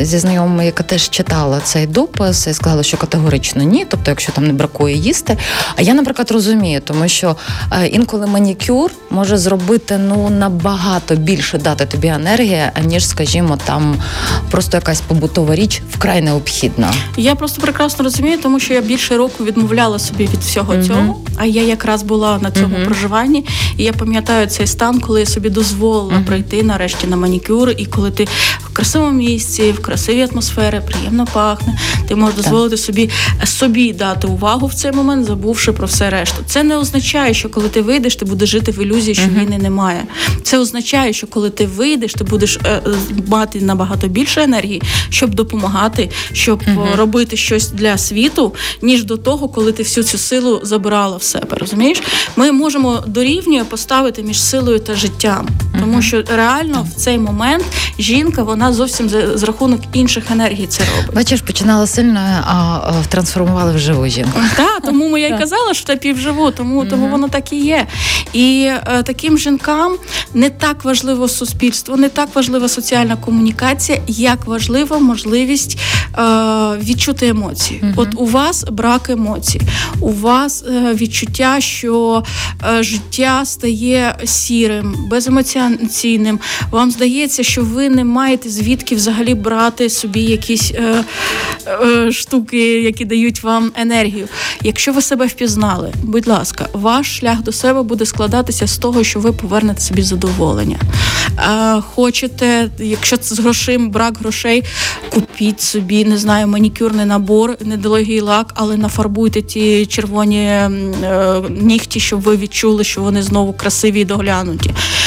зі 0.00 0.18
знайомими, 0.18 0.66
яка 0.66 0.82
теж 0.82 1.10
читала 1.10 1.60
цей 1.64 1.86
допис, 1.86 2.46
і 2.46 2.54
сказала, 2.54 2.82
що 2.82 2.96
категорично 2.96 3.62
ні. 3.62 3.86
Тобто, 3.88 4.10
якщо 4.10 4.32
там 4.32 4.46
не 4.46 4.52
бракує 4.52 4.96
їсти. 4.96 5.36
А 5.76 5.82
я, 5.82 5.94
наприклад, 5.94 6.30
розумію, 6.30 6.80
тому 6.80 7.08
що 7.08 7.36
інколи 7.90 8.26
манікюр 8.26 8.90
може 9.10 9.38
зробити 9.38 9.98
ну 9.98 10.30
набагато 10.30 11.16
більше 11.16 11.58
дати 11.58 11.86
тобі 11.86 12.08
енергії, 12.08 12.62
аніж, 12.74 13.08
скажімо, 13.08 13.58
там 13.64 13.96
просто 14.50 14.76
якась 14.76 15.00
побутова 15.00 15.54
річ 15.54 15.82
вкрай 15.90 16.22
необхідна. 16.22 16.92
Я 17.16 17.34
просто 17.34 17.62
прекрасно 17.62 18.04
розумію, 18.04 18.38
тому 18.42 18.60
що 18.60 18.74
я 18.74 18.80
більше 18.80 19.16
року 19.16 19.44
відмовляла 19.44 19.98
собі 19.98 20.24
від 20.24 20.40
всього 20.40 20.74
mm 20.74 20.86
цього. 20.86 21.20
А 21.36 21.44
я 21.44 21.62
якраз 21.62 22.02
була 22.02 22.38
на 22.38 22.50
цьому 22.50 22.76
mm 22.76 22.84
проживанні, 22.84 23.44
і 23.76 23.84
я 23.84 23.92
пам'ятаю 23.92 24.46
цей 24.46 24.66
стан, 24.66 24.83
коли 24.92 25.20
я 25.20 25.26
собі 25.26 25.50
дозволила 25.50 26.12
mm 26.12 26.24
прийти 26.24 26.62
нарешті 26.62 27.06
на 27.06 27.16
манікюр, 27.16 27.70
і 27.76 27.86
коли 27.86 28.10
ти 28.10 28.28
в 28.70 28.72
красивому 28.72 29.12
місці, 29.12 29.72
в 29.72 29.82
красивій 29.82 30.28
атмосфері, 30.32 30.80
приємно 30.86 31.26
пахне, 31.32 31.78
ти 32.08 32.14
можеш 32.14 32.36
дозволити 32.36 32.76
собі 32.76 33.10
собі 33.44 33.92
дати 33.92 34.26
увагу 34.26 34.66
в 34.66 34.74
цей 34.74 34.92
момент, 34.92 35.26
забувши 35.26 35.72
про 35.72 35.86
все 35.86 36.10
решту. 36.10 36.36
Це 36.46 36.62
не 36.62 36.78
означає, 36.78 37.34
що 37.34 37.48
коли 37.48 37.68
ти 37.68 37.82
вийдеш, 37.82 38.16
ти 38.16 38.24
будеш 38.24 38.50
жити 38.50 38.72
в 38.72 38.82
ілюзії, 38.82 39.14
що 39.14 39.28
війни 39.28 39.58
немає. 39.58 40.04
Це 40.42 40.58
означає, 40.58 41.12
що 41.12 41.26
коли 41.26 41.50
ти 41.50 41.66
вийдеш, 41.66 42.14
ти 42.14 42.24
будеш 42.24 42.58
е, 42.66 42.82
мати 43.26 43.60
набагато 43.60 44.08
більше 44.08 44.42
енергії, 44.42 44.82
щоб 45.08 45.34
допомагати, 45.34 46.10
щоб 46.32 46.62
uh-huh. 46.62 46.96
робити 46.96 47.36
щось 47.36 47.70
для 47.70 47.98
світу, 47.98 48.54
ніж 48.82 49.04
до 49.04 49.16
того, 49.16 49.48
коли 49.48 49.72
ти 49.72 49.82
всю 49.82 50.04
цю 50.04 50.18
силу 50.18 50.60
забрала 50.62 51.16
в 51.16 51.22
себе. 51.22 51.56
Розумієш? 51.56 52.02
Ми 52.36 52.52
можемо 52.52 53.02
дорівнює 53.06 53.64
поставити 53.64 54.22
між 54.22 54.42
силою 54.42 54.73
та 54.78 54.94
життям, 54.94 55.48
тому 55.80 56.02
що 56.02 56.22
реально 56.28 56.86
в 56.90 56.94
цей 56.94 57.18
момент 57.18 57.64
жінка 57.98 58.42
вона 58.42 58.72
зовсім 58.72 59.08
з, 59.08 59.42
рахунок 59.42 59.80
інших 59.92 60.30
енергій 60.30 60.66
це 60.66 60.82
робить. 60.96 61.14
Бачиш, 61.16 61.40
починала 61.40 61.86
сильно, 61.86 62.20
а 62.46 62.92
трансформували 63.08 63.72
в 63.72 63.78
живу 63.78 64.06
жінку. 64.06 64.40
Так, 64.56 64.82
тому 64.84 65.08
ми 65.08 65.20
я 65.20 65.28
й 65.28 65.38
казала, 65.38 65.74
що 65.74 65.86
та 65.86 65.96
півживу, 65.96 66.50
тому 66.50 66.84
тому 66.84 67.08
воно 67.08 67.28
так 67.28 67.52
і 67.52 67.56
є. 67.56 67.86
І 68.32 68.70
е, 68.70 69.02
таким 69.02 69.38
жінкам 69.38 69.96
не 70.34 70.50
так 70.50 70.84
важливо 70.84 71.28
суспільство, 71.28 71.96
не 71.96 72.08
так 72.08 72.28
важлива 72.34 72.68
соціальна 72.68 73.16
комунікація, 73.16 73.98
як 74.06 74.46
важлива 74.46 74.98
можливість 74.98 75.78
е, 75.78 76.22
відчути 76.82 77.28
емоції. 77.28 77.84
От 77.96 78.08
у 78.16 78.26
вас 78.26 78.64
брак 78.70 79.10
емоцій, 79.10 79.60
у 80.00 80.12
вас 80.12 80.64
е, 80.68 80.94
відчуття, 80.94 81.60
що 81.60 82.22
життя 82.80 83.44
стає 83.44 84.16
сірим, 84.24 84.63
беземоційним. 85.10 86.38
Вам 86.70 86.90
здається, 86.90 87.42
що 87.42 87.62
ви 87.62 87.88
не 87.88 88.04
маєте 88.04 88.48
звідки 88.48 88.94
взагалі 88.94 89.34
брати 89.34 89.90
собі 89.90 90.20
якісь 90.20 90.72
е, 90.74 91.04
е, 91.66 92.12
штуки, 92.12 92.82
які 92.82 93.04
дають 93.04 93.42
вам 93.42 93.72
енергію. 93.76 94.28
Якщо 94.62 94.92
ви 94.92 95.02
себе 95.02 95.26
впізнали, 95.26 95.92
будь 96.02 96.26
ласка, 96.26 96.68
ваш 96.72 97.18
шлях 97.18 97.42
до 97.42 97.52
себе 97.52 97.82
буде 97.82 98.06
складатися 98.06 98.66
з 98.66 98.78
того, 98.78 99.04
що 99.04 99.20
ви 99.20 99.32
повернете 99.32 99.80
собі 99.80 100.02
задоволення. 100.02 100.78
Е, 101.38 101.80
хочете, 101.94 102.70
якщо 102.78 103.16
це 103.16 103.34
з 103.34 103.38
грошима, 103.38 103.88
брак 103.88 104.18
грошей, 104.18 104.64
купіть 105.10 105.60
собі, 105.60 106.04
не 106.04 106.18
знаю, 106.18 106.46
манікюрний 106.46 107.06
набор, 107.06 107.56
недорогий 107.64 108.20
лак, 108.20 108.52
але 108.54 108.76
нафарбуйте 108.76 109.42
ті 109.42 109.86
червоні 109.86 110.38
е, 110.38 110.70
нігті, 111.50 112.00
щоб 112.00 112.20
ви 112.20 112.36
відчули, 112.36 112.84
що 112.84 113.02
вони 113.02 113.22
знову 113.22 113.52
красиві 113.52 114.00
і 114.00 114.04
доглянуті. 114.04 114.53
Е, 114.54 115.03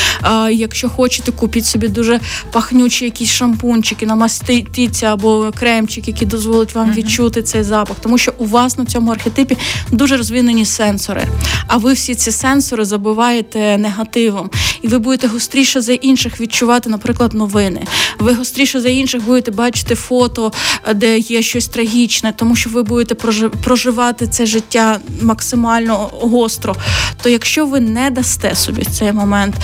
якщо 0.51 0.89
хочете, 0.89 1.31
купіть 1.31 1.65
собі 1.65 1.87
дуже 1.87 2.19
пахнючі 2.51 3.05
якісь 3.05 3.29
шампунчики, 3.29 4.05
намастіться 4.05 5.13
або 5.13 5.51
кремчик, 5.59 6.07
які 6.07 6.25
дозволить 6.25 6.75
вам 6.75 6.93
відчути 6.93 7.43
цей 7.43 7.63
запах, 7.63 7.97
тому 8.01 8.17
що 8.17 8.33
у 8.37 8.45
вас 8.45 8.77
на 8.77 8.85
цьому 8.85 9.11
архетипі 9.11 9.57
дуже 9.91 10.17
розвинені 10.17 10.65
сенсори. 10.65 11.27
А 11.67 11.77
ви 11.77 11.93
всі 11.93 12.15
ці 12.15 12.31
сенсори 12.31 12.85
забуваєте 12.85 13.77
негативом, 13.77 14.49
і 14.81 14.87
ви 14.87 14.99
будете 14.99 15.27
гостріше 15.27 15.81
за 15.81 15.93
інших 15.93 16.41
відчувати, 16.41 16.89
наприклад, 16.89 17.33
новини. 17.33 17.81
Ви 18.19 18.33
гостріше 18.33 18.81
за 18.81 18.89
інших 18.89 19.23
будете 19.23 19.51
бачити 19.51 19.95
фото, 19.95 20.51
де 20.95 21.17
є 21.17 21.41
щось 21.41 21.67
трагічне, 21.67 22.33
тому 22.35 22.55
що 22.55 22.69
ви 22.69 22.83
будете 22.83 23.15
проживати 23.63 24.27
це 24.27 24.45
життя 24.45 24.99
максимально 25.21 25.95
гостро. 26.21 26.75
То 27.21 27.29
якщо 27.29 27.65
ви 27.65 27.79
не 27.79 28.09
дасте 28.09 28.55
собі 28.55 28.81
в 28.81 28.91
цей 28.91 29.11
момент 29.13 29.55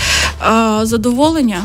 задоволення, 0.83 1.63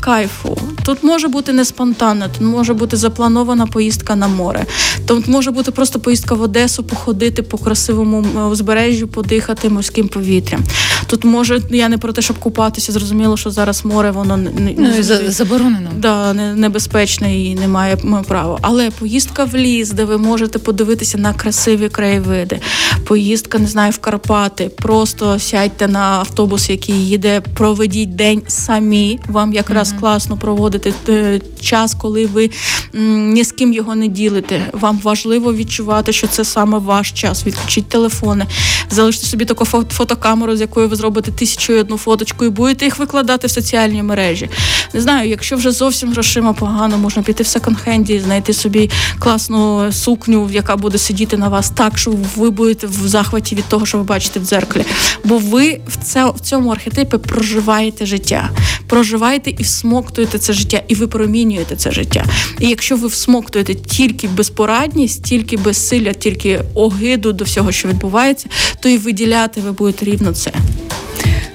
кайфу. 0.00 0.58
Тут 0.84 1.04
може 1.04 1.28
бути 1.28 1.52
не 1.52 1.64
спонтанно, 1.64 2.28
тут 2.28 2.40
може 2.40 2.74
бути 2.74 2.96
запланована 2.96 3.66
поїздка 3.66 4.16
на 4.16 4.28
море. 4.28 4.66
Тут 5.06 5.28
може 5.28 5.50
бути 5.50 5.70
просто 5.70 6.00
поїздка 6.00 6.34
в 6.34 6.42
Одесу, 6.42 6.82
походити 6.82 7.42
по 7.42 7.58
красивому 7.58 8.26
узбережжю, 8.50 9.08
подихати 9.08 9.68
морським 9.68 10.08
повітрям. 10.08 10.64
Тут 11.08 11.24
може 11.24 11.60
я 11.70 11.88
не 11.88 11.98
про 11.98 12.12
те, 12.12 12.22
щоб 12.22 12.38
купатися. 12.38 12.92
Зрозуміло, 12.92 13.36
що 13.36 13.50
зараз 13.50 13.84
море 13.84 14.10
воно 14.10 14.36
не 14.36 14.74
ну, 14.78 15.02
заборонено. 15.28 15.90
Да, 15.96 16.32
небезпечне 16.32 17.44
і 17.44 17.54
немає 17.54 17.96
права. 18.28 18.58
Але 18.62 18.90
поїздка 18.90 19.44
в 19.44 19.56
ліс, 19.56 19.90
де 19.90 20.04
ви 20.04 20.18
можете 20.18 20.58
подивитися 20.58 21.18
на 21.18 21.32
красиві 21.32 21.88
краєвиди, 21.88 22.60
поїздка 23.04 23.58
не 23.58 23.66
знаю 23.66 23.92
в 23.92 23.98
Карпати. 23.98 24.70
Просто 24.76 25.38
сядьте 25.38 25.88
на 25.88 26.00
автобус, 26.00 26.70
який 26.70 27.08
їде, 27.08 27.40
проведіть 27.54 28.16
день 28.16 28.42
самі. 28.46 29.20
Вам 29.28 29.52
якраз 29.52 29.92
mm-hmm. 29.92 30.00
класно 30.00 30.36
проводити 30.36 30.94
е, 31.08 31.40
час, 31.60 31.94
коли 31.94 32.26
ви 32.26 32.50
ні 32.94 33.44
з 33.44 33.52
ким 33.52 33.72
його 33.72 33.94
не 33.94 34.08
ділите. 34.08 34.66
Вам 34.72 35.00
важливо 35.02 35.54
відчувати, 35.54 36.12
що 36.12 36.26
це 36.26 36.44
саме 36.44 36.78
ваш 36.78 37.12
час. 37.12 37.46
Відключіть 37.46 37.88
телефони, 37.88 38.46
залиште 38.90 39.26
собі 39.26 39.44
таку 39.44 39.64
фотокамеру, 39.64 40.56
з 40.56 40.60
якою 40.60 40.88
ви 40.88 40.96
зробите 40.98 41.30
тисячу 41.30 41.72
і 41.72 41.78
одну 41.78 41.98
фоточку, 41.98 42.44
і 42.44 42.48
будете 42.48 42.84
їх 42.84 42.98
викладати 42.98 43.46
в 43.46 43.50
соціальні 43.50 44.02
мережі. 44.02 44.50
Не 44.94 45.00
знаю, 45.00 45.30
якщо 45.30 45.56
вже 45.56 45.70
зовсім 45.70 46.12
грошима 46.12 46.52
погано, 46.52 46.98
можна 46.98 47.22
піти 47.22 47.42
в 47.42 47.46
секонд-хенді, 47.46 48.20
знайти 48.20 48.52
собі 48.52 48.90
класну 49.18 49.92
сукню, 49.92 50.50
яка 50.52 50.76
буде 50.76 50.98
сидіти 50.98 51.36
на 51.36 51.48
вас 51.48 51.70
так, 51.70 51.98
що 51.98 52.14
ви 52.36 52.50
будете 52.50 52.86
в 52.86 53.08
захваті 53.08 53.54
від 53.54 53.64
того, 53.64 53.86
що 53.86 53.98
ви 53.98 54.04
бачите 54.04 54.40
в 54.40 54.44
дзеркалі. 54.44 54.84
Бо 55.24 55.38
ви 55.38 55.80
в 55.88 55.96
це 56.04 56.30
в 56.30 56.40
цьому 56.40 56.70
архетипі 56.70 57.18
проживаєте 57.18 58.06
життя, 58.06 58.50
проживаєте 58.86 59.50
і 59.50 59.62
всмоктуєте 59.62 60.38
це 60.38 60.52
життя, 60.52 60.82
і 60.88 60.94
ви 60.94 61.06
промінюєте 61.06 61.76
це 61.76 61.90
життя. 61.90 62.24
І 62.60 62.68
якщо 62.68 62.96
ви 62.96 63.08
всмоктуєте 63.08 63.74
тільки 63.74 64.28
безпорадність, 64.28 65.24
тільки 65.24 65.56
безсилля, 65.56 66.12
тільки 66.12 66.60
огиду 66.74 67.32
до 67.32 67.44
всього, 67.44 67.72
що 67.72 67.88
відбувається, 67.88 68.48
то 68.80 68.88
і 68.88 68.98
виділяти 68.98 69.60
ви 69.60 69.72
будете 69.72 70.04
рівно 70.04 70.32
це. 70.32 70.52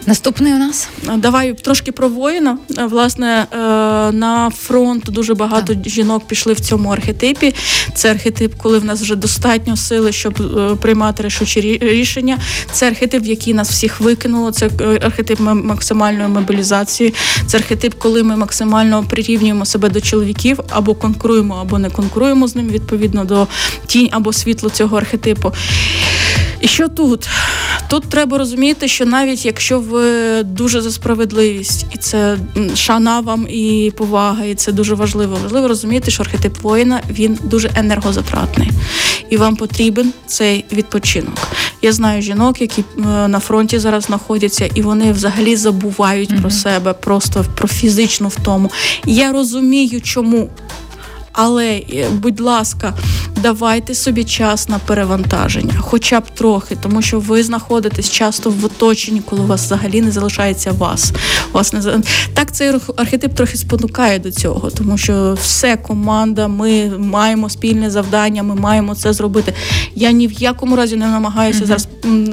Наступний 0.05 0.53
у 0.53 0.57
нас 0.57 0.89
давай 1.17 1.53
трошки 1.53 1.91
про 1.91 2.09
воїна. 2.09 2.57
Власне 2.89 3.45
е, 3.51 3.57
на 4.11 4.51
фронт 4.57 5.03
дуже 5.03 5.33
багато 5.33 5.75
так. 5.75 5.89
жінок 5.89 6.27
пішли 6.27 6.53
в 6.53 6.59
цьому 6.59 6.89
архетипі. 6.89 7.55
Це 7.95 8.11
архетип, 8.11 8.53
коли 8.57 8.79
в 8.79 8.85
нас 8.85 9.01
вже 9.01 9.15
достатньо 9.15 9.77
сили, 9.77 10.11
щоб 10.11 10.41
е, 10.41 10.75
приймати 10.75 11.23
рішучі 11.23 11.79
рішення. 11.81 12.37
Це 12.71 12.87
архетип, 12.87 13.25
який 13.25 13.53
нас 13.53 13.69
всіх 13.69 13.99
викинуло. 13.99 14.51
Це 14.51 14.69
е, 14.81 14.99
архетип 15.03 15.39
максимальної 15.39 16.29
мобілізації. 16.29 17.13
Це 17.47 17.57
архетип, 17.57 17.93
коли 17.97 18.23
ми 18.23 18.35
максимально 18.35 19.03
прирівнюємо 19.03 19.65
себе 19.65 19.89
до 19.89 20.01
чоловіків 20.01 20.59
або 20.69 20.95
конкуруємо, 20.95 21.57
або 21.61 21.79
не 21.79 21.89
конкуруємо 21.89 22.47
з 22.47 22.55
ним 22.55 22.69
відповідно 22.69 23.25
до 23.25 23.47
тінь 23.87 24.09
або 24.11 24.33
світло 24.33 24.69
цього 24.69 24.97
архетипу. 24.97 25.53
І 26.63 26.67
що 26.67 26.87
тут? 26.87 27.29
Тут 27.87 28.09
треба 28.09 28.37
розуміти, 28.37 28.87
що 28.87 29.05
навіть 29.05 29.45
якщо 29.45 29.79
ви 29.79 30.43
дуже 30.43 30.81
за 30.81 30.91
справедливість, 30.91 31.85
і 31.95 31.97
це 31.97 32.37
шана 32.75 33.19
вам 33.19 33.47
і 33.49 33.91
повага, 33.97 34.45
і 34.45 34.55
це 34.55 34.71
дуже 34.71 34.95
важливо. 34.95 35.37
Важливо 35.43 35.67
розуміти, 35.67 36.11
що 36.11 36.23
архетип 36.23 36.61
воїна 36.61 37.01
він 37.09 37.39
дуже 37.43 37.71
енергозатратний, 37.75 38.71
і 39.29 39.37
вам 39.37 39.55
потрібен 39.55 40.13
цей 40.27 40.65
відпочинок. 40.73 41.47
Я 41.81 41.93
знаю 41.93 42.21
жінок, 42.21 42.61
які 42.61 42.81
е, 42.81 43.27
на 43.27 43.39
фронті 43.39 43.79
зараз 43.79 44.03
знаходяться, 44.03 44.69
і 44.75 44.81
вони 44.81 45.11
взагалі 45.11 45.55
забувають 45.55 46.31
mm-hmm. 46.31 46.41
про 46.41 46.51
себе, 46.51 46.93
просто 46.93 47.45
про 47.55 47.67
фізичну 47.67 48.27
втому. 48.27 48.71
Я 49.05 49.31
розумію, 49.31 50.01
чому. 50.01 50.49
Але, 51.33 51.67
е, 51.93 52.09
будь 52.11 52.39
ласка, 52.39 52.93
давайте 53.43 53.95
собі 53.95 54.23
час 54.23 54.69
на 54.69 54.79
перевантаження, 54.79 55.73
хоча 55.79 56.19
б 56.19 56.29
трохи, 56.29 56.77
тому 56.81 57.01
що 57.01 57.19
ви 57.19 57.43
знаходитесь 57.43 58.11
часто 58.11 58.49
в 58.49 58.65
оточенні, 58.65 59.21
коли 59.25 59.41
у 59.41 59.45
вас 59.45 59.65
взагалі 59.65 60.01
не 60.01 60.11
залишається 60.11 60.71
вас. 60.71 61.13
У 61.51 61.53
вас 61.53 61.73
не 61.73 62.01
так 62.33 62.51
цей 62.51 62.71
архетип 62.95 63.33
трохи 63.35 63.57
спонукає 63.57 64.19
до 64.19 64.31
цього, 64.31 64.69
тому 64.69 64.97
що 64.97 65.37
все 65.41 65.77
команда, 65.77 66.47
ми 66.47 66.97
маємо 66.97 67.49
спільне 67.49 67.89
завдання, 67.89 68.43
ми 68.43 68.55
маємо 68.55 68.95
це 68.95 69.13
зробити. 69.13 69.53
Я 69.95 70.11
ні 70.11 70.27
в 70.27 70.31
якому 70.31 70.75
разі 70.75 70.95
не 70.95 71.07
намагаюся 71.07 71.63
mm-hmm. 71.63 71.67
зараз 71.67 71.87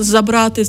забрати 0.06 0.64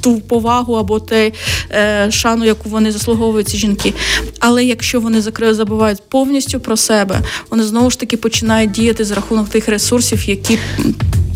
ту 0.00 0.20
повагу 0.20 0.74
або 0.74 1.00
те 1.00 1.32
е, 1.70 2.10
шану, 2.10 2.44
яку 2.44 2.68
вони 2.68 2.92
заслуговують 2.92 3.48
ці 3.48 3.56
жінки. 3.56 3.94
Але 4.40 4.64
якщо 4.64 5.00
вони 5.00 5.20
забувають 5.50 6.02
повністю 6.08 6.60
про 6.60 6.76
себе, 6.76 7.20
вони 7.50 7.62
знову 7.62 7.90
ж 7.90 8.00
таки 8.00 8.16
починають 8.16 8.70
діяти 8.70 9.04
за 9.04 9.14
рахунок 9.14 9.48
тих 9.48 9.68
ресурсів, 9.76 10.28
які 10.28 10.58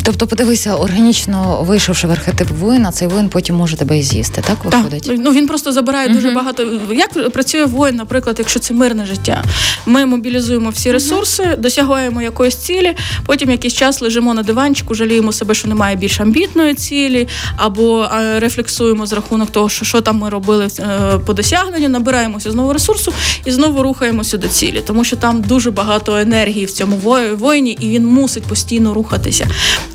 Тобто, 0.03 0.27
подивися, 0.27 0.77
органічно 0.77 1.63
вийшовши 1.63 2.07
в 2.07 2.11
архетип 2.11 2.51
воїна, 2.51 2.93
цей 2.93 3.09
воїн 3.09 3.29
потім 3.29 3.57
може 3.57 3.77
тебе 3.77 3.99
і 3.99 4.03
з'їсти, 4.03 4.43
так 4.47 4.65
виходить? 4.65 5.03
Так. 5.03 5.17
Ну 5.19 5.33
він 5.33 5.47
просто 5.47 5.73
забирає 5.73 6.09
uh-huh. 6.09 6.15
дуже 6.15 6.31
багато. 6.31 6.63
Як 6.93 7.33
працює 7.33 7.65
воїн, 7.65 7.97
наприклад, 7.97 8.37
якщо 8.39 8.59
це 8.59 8.75
мирне 8.75 9.07
життя? 9.07 9.45
Ми 9.87 10.07
мобілізуємо 10.07 10.71
всі 10.71 10.93
ресурси, 10.93 11.43
uh-huh. 11.43 11.61
досягаємо 11.61 12.23
якоїсь 12.23 12.57
цілі, 12.57 12.97
потім 13.27 13.51
якийсь 13.51 13.75
час 13.75 14.01
лежимо 14.01 14.35
на 14.35 14.43
диванчику, 14.43 14.95
жаліємо 14.95 15.33
себе, 15.33 15.55
що 15.55 15.69
немає 15.69 15.97
більш 15.97 16.21
амбітної 16.21 16.75
цілі, 16.75 17.29
або 17.57 18.09
рефлексуємо 18.37 19.07
з 19.07 19.13
рахунок 19.13 19.51
того, 19.51 19.69
що 19.69 19.85
що 19.85 20.01
там 20.01 20.19
ми 20.19 20.29
робили 20.29 20.69
е, 20.79 21.19
по 21.27 21.33
досягненню, 21.33 21.89
набираємося 21.89 22.51
знову 22.51 22.73
ресурсу 22.73 23.13
і 23.45 23.51
знову 23.51 23.83
рухаємося 23.83 24.37
до 24.37 24.49
цілі, 24.49 24.83
тому 24.87 25.05
що 25.05 25.17
там 25.17 25.41
дуже 25.43 25.71
багато 25.71 26.17
енергії 26.17 26.65
в 26.65 26.71
цьому 26.71 26.97
воїні, 27.37 27.77
і 27.81 27.89
він 27.89 28.07
мусить 28.07 28.43
постійно 28.43 28.95
рухатися. 28.95 29.49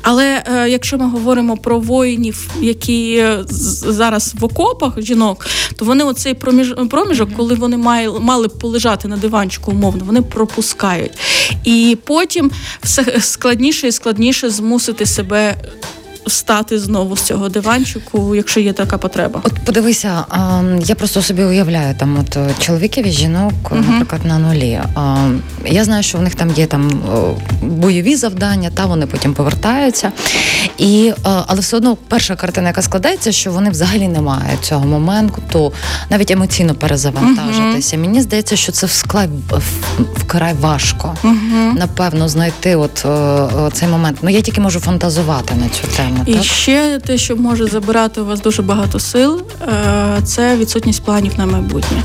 Але 0.08 0.42
е, 0.46 0.68
якщо 0.68 0.98
ми 0.98 1.08
говоримо 1.08 1.56
про 1.56 1.80
воїнів, 1.80 2.50
які 2.60 3.24
зараз 3.48 4.34
в 4.38 4.44
окопах 4.44 5.00
жінок, 5.00 5.46
то 5.76 5.84
вони 5.84 6.04
оцей 6.04 6.34
проміж, 6.34 6.74
проміжок, 6.90 7.28
коли 7.36 7.54
вони 7.54 7.76
мали, 7.76 8.20
мали 8.20 8.48
б 8.48 8.58
полежати 8.58 9.08
на 9.08 9.16
диванчику, 9.16 9.70
умовно, 9.70 10.04
вони 10.04 10.22
пропускають. 10.22 11.12
І 11.64 11.98
потім 12.04 12.50
все 12.82 13.20
складніше 13.20 13.88
і 13.88 13.92
складніше 13.92 14.50
змусити 14.50 15.06
себе 15.06 15.56
встати 16.26 16.78
знову 16.78 17.16
з 17.16 17.22
цього 17.22 17.48
диванчику, 17.48 18.34
якщо 18.34 18.60
є 18.60 18.72
така 18.72 18.98
потреба. 18.98 19.40
От 19.44 19.52
подивися, 19.64 20.24
я 20.84 20.94
просто 20.94 21.22
собі 21.22 21.44
уявляю 21.44 21.94
там, 21.94 22.18
от 22.20 22.38
чоловіків 22.60 23.06
і 23.06 23.10
жінок, 23.10 23.52
uh 23.64 23.90
наприклад, 23.90 24.24
на 24.24 24.38
нулі. 24.38 24.80
Я 25.66 25.84
знаю, 25.84 26.02
що 26.02 26.18
в 26.18 26.22
них 26.22 26.34
там 26.34 26.50
є 26.56 26.66
там 26.66 26.90
бойові 27.62 28.16
завдання, 28.16 28.70
та 28.74 28.86
вони 28.86 29.06
потім 29.06 29.34
повертаються. 29.34 30.12
І, 30.78 31.12
Але 31.22 31.60
все 31.60 31.76
одно 31.76 31.96
перша 32.08 32.36
картина, 32.36 32.68
яка 32.68 32.82
складається, 32.82 33.32
що 33.32 33.52
вони 33.52 33.70
взагалі 33.70 34.08
не 34.08 34.20
мають 34.20 34.60
цього 34.62 34.86
моменту, 34.86 35.72
навіть 36.10 36.30
емоційно 36.30 36.74
перезавантажитися. 36.74 37.96
uh 37.96 38.00
Мені 38.00 38.20
здається, 38.22 38.56
що 38.56 38.72
це 38.72 38.86
вкрай 38.86 39.28
вкрай 40.16 40.54
важко. 40.60 41.14
uh 41.24 41.78
Напевно, 41.78 42.28
знайти 42.28 42.76
от 42.76 43.06
цей 43.72 43.88
момент. 43.88 44.18
Ну 44.22 44.30
я 44.30 44.40
тільки 44.40 44.60
можу 44.60 44.80
фантазувати 44.80 45.54
на 45.54 45.68
цю 45.68 45.96
тему. 45.96 46.15
І 46.26 46.34
так? 46.34 46.42
ще 46.42 47.00
те, 47.06 47.18
що 47.18 47.36
може 47.36 47.66
забирати 47.66 48.20
у 48.20 48.24
вас 48.24 48.40
дуже 48.40 48.62
багато 48.62 48.98
сил, 48.98 49.42
е, 49.62 50.20
це 50.24 50.56
відсутність 50.56 51.04
планів 51.04 51.32
на 51.38 51.46
майбутнє. 51.46 52.02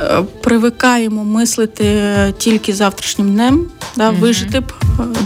Е, 0.00 0.22
привикаємо 0.40 1.24
мислити 1.24 1.94
тільки 2.38 2.72
завтрашнім 2.72 3.32
днем, 3.32 3.66
да, 3.96 4.10
mm 4.10 4.18
вижити 4.18 4.60
б, 4.60 4.72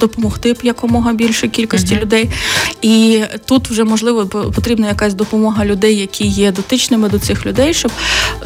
допомогти 0.00 0.52
б 0.52 0.58
якомога 0.62 1.12
більше 1.12 1.48
кількості 1.48 1.94
mm 1.94 2.02
людей. 2.02 2.30
І 2.82 3.22
тут 3.44 3.70
вже 3.70 3.85
можливо 3.85 4.26
потрібна 4.26 4.88
якась 4.88 5.14
допомога 5.14 5.64
людей, 5.64 5.96
які 5.96 6.26
є 6.26 6.52
дотичними 6.52 7.08
до 7.08 7.18
цих 7.18 7.46
людей, 7.46 7.74
щоб 7.74 7.92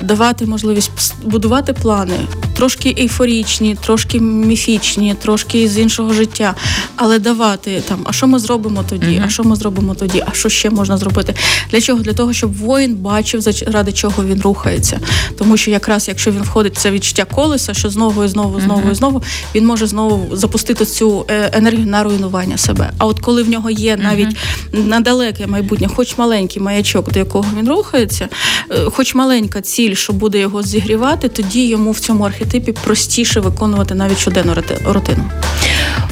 давати 0.02 0.46
можливість 0.46 1.14
будувати 1.24 1.72
плани, 1.72 2.18
трошки 2.56 2.94
ейфорічні, 2.98 3.76
трошки 3.84 4.20
міфічні, 4.20 5.14
трошки 5.22 5.68
з 5.68 5.78
іншого 5.78 6.12
життя, 6.12 6.54
але 6.96 7.18
давати 7.18 7.82
там, 7.88 7.98
а 8.04 8.12
що 8.12 8.26
ми 8.26 8.38
зробимо 8.38 8.84
тоді? 8.88 9.06
mm 9.06 9.22
А 9.26 9.28
що 9.28 9.44
ми 9.44 9.56
зробимо 9.56 9.65
тоді? 9.94 10.22
А 10.26 10.32
що 10.32 10.48
ще 10.48 10.70
можна 10.70 10.96
зробити? 10.96 11.34
Для 11.70 11.80
чого? 11.80 12.02
Для 12.02 12.12
того, 12.12 12.32
щоб 12.32 12.56
воїн 12.56 12.94
бачив, 12.94 13.40
заради 13.40 13.92
чого 13.92 14.24
він 14.24 14.40
рухається, 14.40 15.00
тому 15.38 15.56
що 15.56 15.70
якраз 15.70 16.08
якщо 16.08 16.30
він 16.30 16.42
входить 16.42 16.74
в 16.74 16.80
це 16.80 16.90
відчуття 16.90 17.24
колеса, 17.24 17.74
що 17.74 17.90
знову 17.90 18.24
і 18.24 18.28
знову, 18.28 18.60
знову 18.60 18.80
uh-huh. 18.80 18.92
і 18.92 18.94
знову 18.94 19.22
він 19.54 19.66
може 19.66 19.86
знову 19.86 20.36
запустити 20.36 20.84
цю 20.84 21.26
е, 21.30 21.50
енергію 21.52 21.86
на 21.86 22.02
руйнування 22.02 22.58
себе. 22.58 22.90
А 22.98 23.06
от 23.06 23.20
коли 23.20 23.42
в 23.42 23.48
нього 23.48 23.70
є 23.70 23.96
навіть 23.96 24.36
uh-huh. 24.72 24.86
на 24.86 25.00
далеке 25.00 25.46
майбутнє, 25.46 25.88
хоч 25.96 26.18
маленький 26.18 26.62
маячок, 26.62 27.12
до 27.12 27.18
якого 27.18 27.48
він 27.58 27.68
рухається, 27.68 28.28
е, 28.70 28.76
хоч 28.92 29.14
маленька 29.14 29.60
ціль, 29.60 29.94
що 29.94 30.12
буде 30.12 30.38
його 30.38 30.62
зігрівати, 30.62 31.28
тоді 31.28 31.66
йому 31.66 31.90
в 31.90 32.00
цьому 32.00 32.24
архетипі 32.24 32.72
простіше 32.72 33.40
виконувати 33.40 33.94
навіть 33.94 34.18
щоденну 34.18 34.54
рутину. 34.84 35.30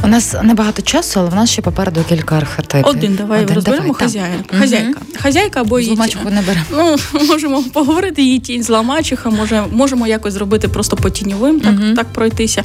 У 0.04 0.06
нас 0.06 0.34
небагато 0.42 0.82
часу, 0.82 1.20
але 1.20 1.30
в 1.30 1.34
нас 1.34 1.50
ще 1.50 1.62
попереду 1.62 2.04
кілька 2.08 2.36
архетипів. 2.36 2.86
Один 2.86 3.14
давай 3.14 3.42
Один, 3.42 3.54
розберемо 3.54 3.82
давай, 3.82 3.98
хазяїнка. 3.98 4.56
Хазяйка. 4.58 5.00
Хазяйка 5.22 5.60
або 5.60 5.80
її 5.80 5.96
мачуху 5.96 6.30
не 6.30 6.42
беремо. 6.42 6.66
Ну, 6.70 6.96
можемо 7.28 7.62
поговорити 7.62 8.22
її 8.22 8.38
тінь 8.38 8.62
зла 8.62 8.82
мачуха, 8.82 9.30
може, 9.30 9.64
можемо 9.72 10.06
якось 10.06 10.34
зробити 10.34 10.68
просто 10.68 10.96
по 10.96 11.10
тіньовим, 11.10 11.60
так, 11.60 11.74
uh 11.74 11.94
так 11.94 12.06
пройтися. 12.06 12.62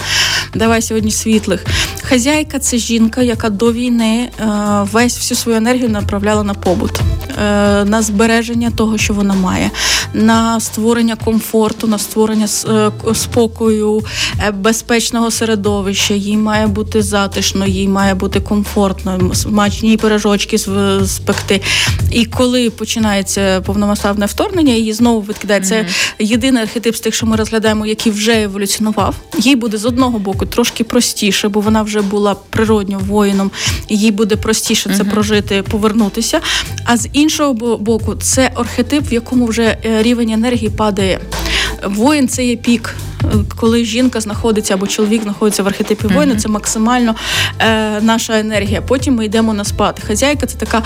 Давай 0.56 0.82
сьогодні 0.82 1.12
світлих. 1.12 1.66
Хазяйка 2.02 2.60
це 2.60 2.78
жінка, 2.78 3.22
яка 3.22 3.50
до 3.50 3.72
війни 3.72 4.30
е, 4.40 4.46
весь 4.92 5.18
всю 5.18 5.38
свою 5.38 5.58
енергію 5.58 5.90
направляла 5.90 6.44
на 6.44 6.54
побут, 6.54 6.92
е, 7.00 7.86
на 7.86 8.02
збереження 8.02 8.72
того, 8.72 8.98
що 8.98 9.14
вона 9.14 9.34
має, 9.34 9.72
на 10.14 10.60
створення 10.60 11.16
комфорту, 11.16 11.88
на 11.88 11.98
створення 11.98 12.48
е, 12.70 12.92
спокою, 13.14 14.04
безпечного 14.54 15.32
середовища. 15.32 16.14
Їй 16.14 16.38
має 16.38 16.68
бути 16.68 17.02
затишно, 17.10 17.68
їй 17.68 17.88
має 17.88 18.16
бути 18.16 18.40
комфортно, 18.40 19.32
смачні 19.34 19.98
пирожочки 19.98 20.58
спекти. 21.06 21.62
І 22.12 22.26
коли 22.26 22.70
починається 22.70 23.62
повномасштабне 23.62 24.26
вторгнення, 24.26 24.74
її 24.74 24.94
знову 24.94 25.22
відкидає. 25.22 25.62
Це 25.62 25.88
єдиний 26.20 26.64
архетип 26.64 26.96
з 26.96 27.00
тих, 27.00 27.16
що 27.16 27.26
ми 27.26 27.36
розглядаємо, 27.36 27.86
який 27.86 28.12
вже 28.12 28.42
еволюціонував. 28.42 29.16
Їй 29.38 29.56
буде 29.56 29.78
з 29.78 29.86
одного 29.86 30.20
боку 30.20 30.46
трошки 30.46 30.84
простіше, 30.84 31.50
бо 31.50 31.60
вона 31.60 31.82
вже 31.82 32.02
була 32.02 32.36
природньо 32.50 33.00
воїном, 33.08 33.52
і 33.88 33.98
їй 33.98 34.12
буде 34.12 34.36
простіше 34.36 34.96
це 34.98 35.04
прожити, 35.04 35.64
повернутися. 35.64 36.42
А 36.86 36.98
з 36.98 37.08
іншого 37.14 37.78
боку, 37.78 38.16
це 38.16 38.52
архетип, 38.56 39.12
в 39.12 39.14
якому 39.14 39.46
вже 39.46 39.78
е, 39.86 40.04
рівень 40.04 40.30
енергії 40.30 40.70
падає. 40.70 41.20
Воїн 41.84 42.28
це 42.28 42.46
є 42.46 42.56
пік 42.56 42.96
коли 43.56 43.86
жінка 43.86 44.22
знаходиться 44.22 44.74
або 44.74 44.88
чоловік 44.88 45.24
знаходиться 45.24 45.64
в 45.64 45.68
архетипі 45.68 46.08
воїна, 46.08 46.36
це 46.36 46.50
максимально 46.50 47.16
е, 47.60 48.02
наша 48.02 48.40
енергія. 48.40 48.82
Потім 48.82 49.16
ми 49.16 49.26
йдемо 49.26 49.54
на 49.54 49.64
спад. 49.64 50.02
Хазяйка 50.08 50.46
це 50.46 50.58
така 50.58 50.84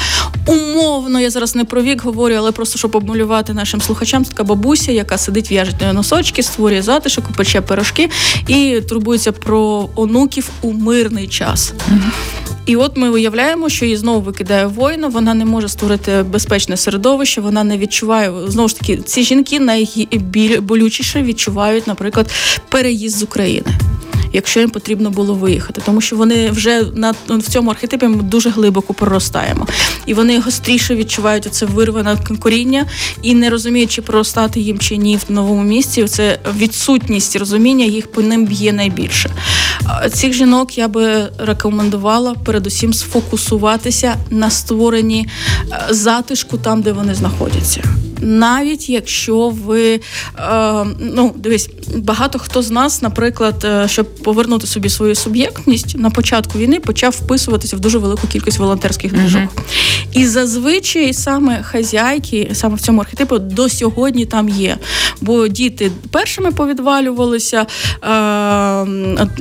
умовно. 0.48 1.20
Я 1.20 1.30
зараз 1.30 1.56
не 1.56 1.66
про 1.66 1.82
вік 1.82 2.04
говорю, 2.04 2.36
але 2.38 2.52
просто 2.52 2.80
щоб 2.80 2.96
обмалювати 2.96 3.54
нашим 3.54 3.82
слухачам. 3.82 4.26
Це 4.26 4.32
така 4.32 4.44
бабуся, 4.44 4.92
яка 4.92 5.18
сидить, 5.18 5.52
в'яжить 5.52 5.94
носочки, 5.94 6.44
створює 6.44 6.82
затишок, 6.82 7.26
пече 7.38 7.62
пирожки 7.62 8.10
і 8.48 8.82
турбується 8.90 9.32
про 9.32 9.90
онуків 9.96 10.50
у 10.62 10.74
мирний 10.74 11.28
час. 11.28 11.74
І 12.66 12.76
от 12.76 12.98
ми 12.98 13.10
уявляємо, 13.10 13.70
що 13.70 13.86
її 13.86 13.98
знову 13.98 14.22
викидає 14.22 14.66
воїна, 14.66 15.08
вона 15.08 15.34
не 15.34 15.46
може 15.46 15.70
створити 15.70 16.24
безпечне 16.24 16.78
середовище, 16.78 17.42
вона 17.42 17.64
не 17.64 17.78
відчуває 17.78 18.32
знову 18.48 18.70
ж 18.70 18.80
таки 18.80 18.98
ці 18.98 19.24
жінки 19.24 19.60
найболючіше 19.60 21.24
відчувають, 21.24 21.88
наприклад, 21.88 22.23
переїзд 22.70 23.18
з 23.18 23.24
України 23.24 23.74
якщо 24.34 24.60
їм 24.60 24.70
потрібно 24.70 25.10
було 25.10 25.34
виїхати, 25.34 25.82
тому 25.86 26.02
що 26.02 26.16
вони 26.16 26.52
вже 26.52 26.86
на 26.96 27.14
в 27.30 27.42
цьому 27.42 27.72
архетипі 27.72 28.08
ми 28.08 28.24
дуже 28.24 28.50
глибоко 28.50 28.94
проростаємо, 28.94 29.68
і 30.06 30.14
вони 30.14 30.40
гостріше 30.40 30.96
відчувають 30.96 31.48
це 31.52 31.66
вирване 31.66 32.18
коріння 32.40 32.86
і 33.22 33.34
не 33.34 33.50
розуміють, 33.50 33.92
чи 33.92 34.02
проростати 34.02 34.60
їм 34.60 34.80
чи 34.80 34.98
ні 34.98 35.18
в 35.28 35.32
новому 35.32 35.64
місці. 35.64 36.08
Це 36.08 36.40
відсутність 36.58 37.36
розуміння 37.36 37.86
їх 37.86 38.12
по 38.12 38.22
ним 38.22 38.46
б'є 38.46 38.74
найбільше. 38.74 39.30
Цих 40.14 40.34
жінок 40.34 40.78
я 40.78 40.88
би 40.88 41.30
рекомендувала 41.38 42.36
передусім 42.46 42.94
сфокусуватися 42.94 44.16
на 44.30 44.50
створенні 44.50 45.28
е, 45.72 45.86
затишку 45.90 46.58
там, 46.58 46.82
де 46.82 46.92
вони 46.92 47.16
знаходяться 47.16 47.84
навіть 48.24 48.90
якщо 48.90 49.50
ви 49.50 49.94
е, 49.94 50.00
ну 51.00 51.34
дивись, 51.36 51.70
багато 51.96 52.40
хто 52.40 52.62
з 52.62 52.72
нас, 52.72 53.02
наприклад, 53.02 53.66
е, 53.66 53.88
щоб 53.88 54.16
повернути 54.16 54.68
собі 54.68 54.90
свою 54.90 55.16
суб'єктність 55.16 55.98
на 55.98 56.10
початку 56.10 56.60
війни, 56.60 56.80
почав 56.80 57.12
вписуватися 57.12 57.76
в 57.76 57.80
дуже 57.80 57.98
велику 57.98 58.28
кількість 58.28 58.58
волонтерських 58.60 59.14
движок. 59.14 59.42
Uh-huh. 59.42 60.20
І 60.20 60.26
зазвичай 60.26 61.14
саме 61.14 61.64
хазяйки, 61.64 62.52
саме 62.54 62.76
в 62.76 62.82
цьому 62.82 63.02
архетипу, 63.02 63.40
до 63.40 63.70
сьогодні 63.70 64.26
там 64.26 64.50
є. 64.50 64.78
Бо 65.22 65.48
діти 65.48 65.92
першими 66.12 66.52
повідвалювалися, 66.52 67.66
е, 68.04 68.86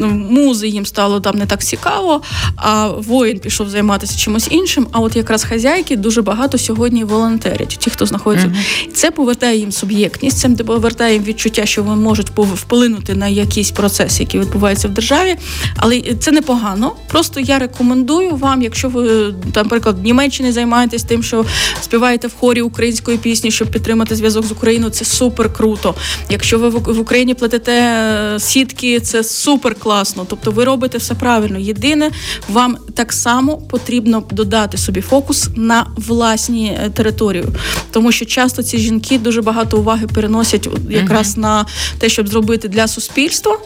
музи 0.06 0.68
їм 0.68 0.86
стало 0.86 1.20
там 1.20 1.38
не 1.38 1.46
так 1.46 1.64
цікаво, 1.64 2.22
а 2.56 2.88
воїн 2.88 3.38
пішов 3.38 3.70
займатися 3.70 4.18
чимось 4.18 4.48
іншим. 4.50 4.86
А 4.92 5.00
от 5.00 5.16
якраз 5.16 5.44
хазяйки 5.44 5.96
дуже 5.96 6.22
багато 6.22 6.58
сьогодні 6.58 7.04
волонтерять, 7.04 7.76
ті, 7.78 7.90
хто 7.90 8.06
знаходиться. 8.06 8.48
Uh-huh. 8.48 8.71
Це 8.94 9.10
повертає 9.10 9.58
їм 9.58 9.72
суб'єктність, 9.72 10.38
це 10.38 10.48
повертає 10.48 11.14
їм 11.14 11.24
відчуття, 11.24 11.66
що 11.66 11.82
вони 11.82 12.02
можуть 12.02 12.30
вплинути 12.36 13.14
на 13.14 13.28
якісь 13.28 13.70
процеси, 13.70 14.22
які 14.22 14.38
відбуваються 14.38 14.88
в 14.88 14.90
державі. 14.90 15.36
Але 15.76 16.02
це 16.20 16.30
непогано. 16.30 16.92
Просто 17.08 17.40
я 17.40 17.58
рекомендую 17.58 18.36
вам, 18.36 18.62
якщо 18.62 18.88
ви 18.88 19.34
наприклад, 19.54 19.98
в 19.98 20.02
Німеччині 20.02 20.52
займаєтесь 20.52 21.02
тим, 21.02 21.22
що 21.22 21.44
співаєте 21.80 22.28
в 22.28 22.34
хорі 22.40 22.62
української 22.62 23.18
пісні, 23.18 23.50
щоб 23.50 23.70
підтримати 23.70 24.16
зв'язок 24.16 24.46
з 24.46 24.52
Україною, 24.52 24.90
це 24.90 25.04
супер 25.04 25.52
круто. 25.52 25.94
Якщо 26.30 26.58
ви 26.58 26.68
в 26.68 27.00
Україні 27.00 27.34
платите 27.34 27.72
е, 27.72 28.40
сітки, 28.40 29.00
це 29.00 29.24
супер 29.24 29.74
класно. 29.74 30.26
Тобто 30.28 30.50
ви 30.50 30.64
робите 30.64 30.98
все 30.98 31.14
правильно. 31.14 31.58
Єдине, 31.58 32.10
вам 32.48 32.76
так 32.94 33.12
само 33.12 33.58
потрібно 33.58 34.22
додати 34.30 34.78
собі 34.78 35.00
фокус 35.00 35.48
на 35.56 35.86
власні 35.96 36.66
е, 36.66 36.90
територію, 36.90 37.48
тому 37.90 38.12
що 38.12 38.24
часто 38.24 38.61
часто 38.62 38.76
ці 38.76 38.78
жінки 38.78 39.18
дуже 39.18 39.42
багато 39.42 39.78
уваги 39.78 40.06
переносять 40.06 40.68
якраз 40.90 41.36
uh-huh. 41.36 41.40
на 41.40 41.66
те, 41.98 42.08
щоб 42.08 42.28
зробити 42.28 42.68
для 42.68 42.88
суспільства. 42.88 43.58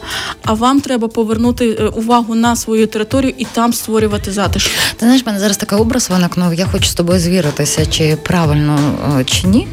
А 0.43 0.53
вам 0.53 0.81
треба 0.81 1.07
повернути 1.07 1.77
е, 1.79 1.87
увагу 1.87 2.35
на 2.35 2.55
свою 2.55 2.87
територію 2.87 3.33
і 3.37 3.45
там 3.45 3.73
створювати 3.73 4.31
затишок. 4.31 4.71
Ти 4.97 5.05
знаєш, 5.05 5.25
мене 5.25 5.39
зараз 5.39 5.57
такий 5.57 5.79
образ 5.79 6.09
виникнув. 6.09 6.53
Я 6.53 6.65
хочу 6.65 6.85
з 6.85 6.93
тобою 6.93 7.19
звіритися, 7.19 7.85
чи 7.85 8.17
правильно 8.23 8.79
е, 9.19 9.23
чи 9.23 9.47
ні. 9.47 9.67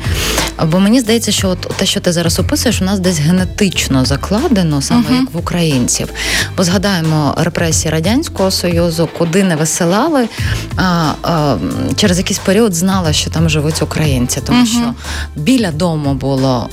Бо 0.62 0.80
мені 0.80 1.00
здається, 1.00 1.32
що 1.32 1.48
от 1.48 1.60
те, 1.60 1.86
що 1.86 2.00
ти 2.00 2.12
зараз 2.12 2.38
описуєш, 2.38 2.82
у 2.82 2.84
нас 2.84 3.00
десь 3.00 3.18
генетично 3.18 4.04
закладено, 4.04 4.82
саме 4.82 5.02
uh-huh. 5.02 5.20
як 5.20 5.34
в 5.34 5.36
українців. 5.36 6.08
Бо 6.56 6.64
згадаємо 6.64 7.34
репресії 7.36 7.92
радянського 7.92 8.50
союзу, 8.50 9.08
куди 9.18 9.44
не 9.44 9.56
висилали, 9.56 10.28
а, 10.76 11.12
а 11.22 11.56
через 11.96 12.18
якийсь 12.18 12.38
період 12.38 12.74
знала, 12.74 13.12
що 13.12 13.30
там 13.30 13.48
живуть 13.48 13.82
українці, 13.82 14.40
тому 14.46 14.62
uh-huh. 14.62 14.66
що 14.66 14.94
біля 15.36 15.70
дому 15.70 16.14
було. 16.14 16.68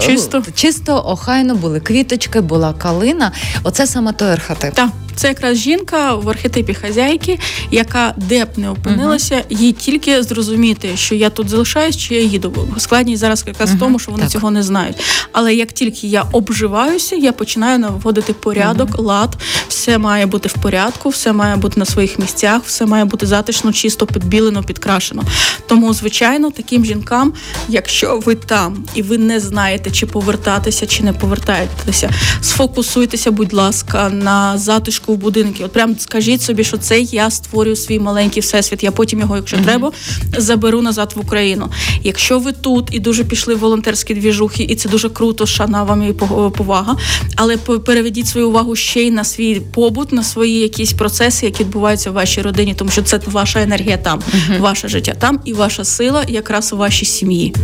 Чисто, 0.00 0.42
чисто, 0.54 1.02
охайно 1.06 1.54
були 1.54 1.80
квіточки, 1.80 2.40
була 2.40 2.72
калина. 2.72 3.32
Оце 3.62 3.86
саме 3.86 4.12
той 4.12 4.28
архетип. 4.28 4.74
Так. 4.74 4.90
Це 5.16 5.28
якраз 5.28 5.58
жінка 5.58 6.14
в 6.14 6.28
архетипі 6.28 6.74
хазяйки, 6.74 7.38
яка 7.70 8.14
де 8.16 8.44
б 8.44 8.48
не 8.56 8.70
опинилася, 8.70 9.34
uh-huh. 9.34 9.58
їй 9.58 9.72
тільки 9.72 10.22
зрозуміти, 10.22 10.96
що 10.96 11.14
я 11.14 11.30
тут 11.30 11.48
залишаюсь, 11.48 11.96
чи 11.96 12.14
я 12.14 12.20
їду. 12.20 12.68
Складність 12.78 13.20
зараз 13.20 13.44
якраз 13.46 13.70
uh-huh. 13.70 13.76
в 13.76 13.78
тому, 13.78 13.98
що 13.98 14.12
вони 14.12 14.22
так. 14.22 14.32
цього 14.32 14.50
не 14.50 14.62
знають. 14.62 14.96
Але 15.32 15.54
як 15.54 15.72
тільки 15.72 16.06
я 16.06 16.24
обживаюся, 16.32 17.16
я 17.16 17.32
починаю 17.32 17.78
наводити 17.78 18.32
порядок, 18.32 18.90
uh-huh. 18.90 19.02
лад, 19.02 19.36
все 19.68 19.98
має 19.98 20.26
бути 20.26 20.48
в 20.48 20.52
порядку, 20.52 21.08
все 21.08 21.32
має 21.32 21.56
бути 21.56 21.80
на 21.80 21.86
своїх 21.86 22.18
місцях, 22.18 22.62
все 22.64 22.86
має 22.86 23.04
бути 23.04 23.26
затишно, 23.26 23.72
чисто 23.72 24.06
підбілено, 24.06 24.62
підкрашено. 24.62 25.22
Тому, 25.66 25.94
звичайно, 25.94 26.50
таким 26.50 26.84
жінкам, 26.84 27.32
якщо 27.68 28.18
ви 28.18 28.34
там 28.34 28.84
і 28.94 29.02
ви 29.02 29.18
не 29.18 29.40
знаєте, 29.44 29.90
чи 29.90 30.06
повертатися, 30.06 30.86
чи 30.86 31.02
не 31.02 31.12
повертаєтеся, 31.12 32.10
сфокусуйтеся, 32.40 33.30
будь 33.30 33.52
ласка, 33.52 34.08
на 34.08 34.58
затишку 34.58 35.14
в 35.14 35.16
будинки. 35.16 35.64
От 35.64 35.72
прям 35.72 35.96
скажіть 35.98 36.42
собі, 36.42 36.64
що 36.64 36.76
це 36.76 37.00
я 37.00 37.30
створюю 37.30 37.76
свій 37.76 37.98
маленький 37.98 38.42
всесвіт. 38.42 38.82
Я 38.82 38.90
потім 38.90 39.20
його, 39.20 39.36
якщо 39.36 39.56
mm-hmm. 39.56 39.64
треба, 39.64 39.92
заберу 40.38 40.82
назад 40.82 41.12
в 41.16 41.20
Україну. 41.20 41.68
Якщо 42.02 42.38
ви 42.38 42.52
тут 42.52 42.88
і 42.92 42.98
дуже 42.98 43.24
пішли 43.24 43.54
в 43.54 43.58
волонтерські 43.58 44.14
двіжухи, 44.14 44.62
і 44.62 44.74
це 44.74 44.88
дуже 44.88 45.08
круто, 45.08 45.46
шана 45.46 45.82
вам 45.82 46.08
і 46.08 46.12
повага. 46.12 46.96
Але 47.36 47.56
переведіть 47.56 48.28
свою 48.28 48.48
увагу 48.48 48.76
ще 48.76 49.02
й 49.02 49.10
на 49.10 49.24
свій 49.24 49.60
побут, 49.60 50.12
на 50.12 50.22
свої 50.22 50.58
якісь 50.58 50.92
процеси, 50.92 51.46
які 51.46 51.64
відбуваються 51.64 52.10
в 52.10 52.14
вашій 52.14 52.42
родині, 52.42 52.74
тому 52.74 52.90
що 52.90 53.02
це 53.02 53.20
ваша 53.26 53.62
енергія 53.62 53.96
там, 53.96 54.18
mm-hmm. 54.18 54.60
ваше 54.60 54.88
життя 54.88 55.14
там 55.18 55.40
і 55.44 55.52
ваша 55.52 55.84
сила 55.84 56.24
якраз 56.28 56.72
у 56.72 56.76
вашій 56.76 57.06
сім'ї. 57.06 57.54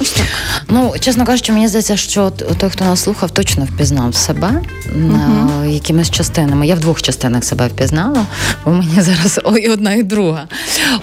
Ось 0.00 0.10
так. 0.10 0.26
Ну, 0.68 0.94
чесно 1.00 1.26
кажучи, 1.26 1.52
мені 1.52 1.68
здається, 1.68 1.96
що 1.96 2.30
той, 2.30 2.70
хто 2.70 2.84
нас 2.84 3.02
слухав, 3.02 3.30
точно 3.30 3.64
впізнав 3.64 4.14
себе 4.14 4.62
uh-huh. 4.96 5.66
якимись 5.66 6.10
частинами. 6.10 6.66
Я 6.66 6.74
в 6.74 6.80
двох 6.80 7.02
частинах 7.02 7.44
себе 7.44 7.66
впізнала, 7.66 8.26
бо 8.64 8.70
мені 8.70 8.90
зараз 9.00 9.40
і 9.62 9.68
одна, 9.68 9.94
і 9.94 10.02
друга. 10.02 10.48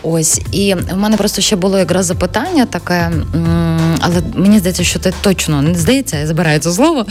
Ось. 0.03 0.41
І 0.51 0.75
в 0.93 0.97
мене 0.97 1.17
просто 1.17 1.41
ще 1.41 1.55
було 1.55 1.79
якраз 1.79 2.05
запитання 2.05 2.65
таке, 2.65 3.11
але 3.99 4.15
мені 4.35 4.59
здається, 4.59 4.83
що 4.83 4.99
ти 4.99 5.13
точно 5.21 5.61
не 5.61 5.75
здається, 5.75 6.17
я 6.17 6.27
забираю 6.27 6.59
це 6.59 6.71
слово, 6.71 7.05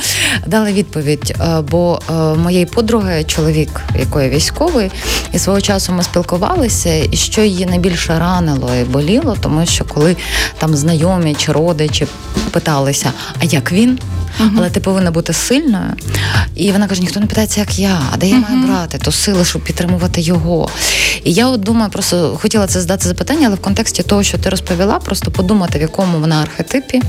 дали 0.47 0.73
відповідь. 0.73 1.37
Е, 1.41 1.61
бо 1.71 2.01
е, 2.11 2.13
моєї 2.13 2.67
подруги, 2.67 3.25
чоловік, 3.25 3.81
якої 3.99 4.31
військовий, 4.31 4.91
і 5.33 5.39
свого 5.39 5.61
часу 5.61 5.93
ми 5.93 6.03
спілкувалися, 6.03 6.95
і 6.95 7.17
що 7.17 7.43
її 7.43 7.67
найбільше 7.67 8.19
ранило 8.19 8.71
і 8.75 8.85
боліло, 8.85 9.37
тому 9.41 9.67
що 9.67 9.85
коли 9.85 10.17
там 10.59 10.77
знайомі 10.77 11.35
чи 11.35 11.53
родичі 11.53 11.74
родичі 11.75 12.07
питалися, 12.51 13.13
а 13.41 13.45
як 13.45 13.73
він? 13.73 13.99
Але 14.59 14.71
ти 14.71 14.81
повинна 14.81 15.11
бути 15.11 15.33
сильною. 15.33 15.93
І 16.57 16.73
вона 16.73 16.87
каже: 16.87 17.01
ніхто 17.01 17.21
не 17.21 17.27
питається, 17.27 17.61
як 17.61 17.79
я, 17.79 18.01
а 18.13 18.17
де 18.17 18.29
я 18.29 18.37
маю 18.37 18.67
брати 18.67 18.99
ту 18.99 19.13
силу, 19.13 19.45
щоб 19.45 19.63
підтримувати 19.63 20.21
його. 20.21 20.69
І 21.25 21.33
я 21.33 21.47
от 21.47 21.61
думаю, 21.61 21.91
просто 21.91 22.39
хотіла 22.43 22.67
це 22.67 22.81
задати 22.81 23.09
запитання, 23.09 23.47
але 23.47 23.57
в 23.57 23.61
контексті 23.61 24.03
того, 24.03 24.23
що 24.23 24.39
ти 24.39 24.51
розповіла, 24.51 24.99
просто 24.99 25.31
подумати, 25.31 25.79
в 25.79 25.83
якому 25.83 26.19
вона 26.19 26.43
архетипі. 26.43 27.03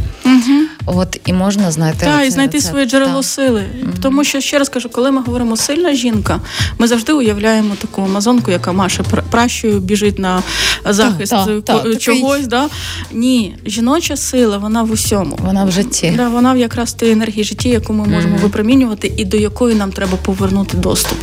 От 0.85 1.19
і 1.25 1.33
можна 1.33 1.71
знайти 1.71 2.05
Так, 2.05 2.27
і 2.27 2.31
знайти 2.31 2.53
рецепт. 2.57 2.71
своє 2.71 2.85
джерело 2.85 3.13
Так. 3.15 3.25
сили. 3.25 3.63
Тому 4.01 4.23
що 4.23 4.41
ще 4.41 4.59
раз 4.59 4.69
кажу, 4.69 4.89
коли 4.89 5.11
ми 5.11 5.21
говоримо 5.21 5.57
сильна 5.57 5.93
жінка, 5.93 6.39
ми 6.77 6.87
завжди 6.87 7.13
уявляємо 7.13 7.75
таку 7.81 8.01
амазонку, 8.01 8.51
яка 8.51 8.71
маше 8.71 9.03
пр- 9.03 9.23
пращою 9.29 9.79
біжить 9.79 10.19
на 10.19 10.43
захист 10.89 11.31
Так, 11.31 11.61
так, 11.65 11.97
чогось. 11.99 12.47
Да? 12.47 12.67
Ні, 13.11 13.55
жіноча 13.65 14.17
сила, 14.17 14.57
вона 14.57 14.83
в 14.83 14.91
усьому. 14.91 15.37
Вона 15.41 15.65
в 15.65 15.71
житті. 15.71 16.13
Да, 16.17 16.29
вона 16.29 16.53
в 16.53 16.57
якраз 16.57 16.93
тій 16.93 17.11
енергії 17.11 17.43
житті, 17.43 17.69
яку 17.69 17.93
ми 17.93 18.05
можемо 18.07 18.37
випромінювати, 18.37 19.13
і 19.17 19.25
до 19.25 19.37
якої 19.37 19.75
нам 19.75 19.91
треба 19.91 20.17
повернути 20.17 20.77
доступ. 20.77 21.17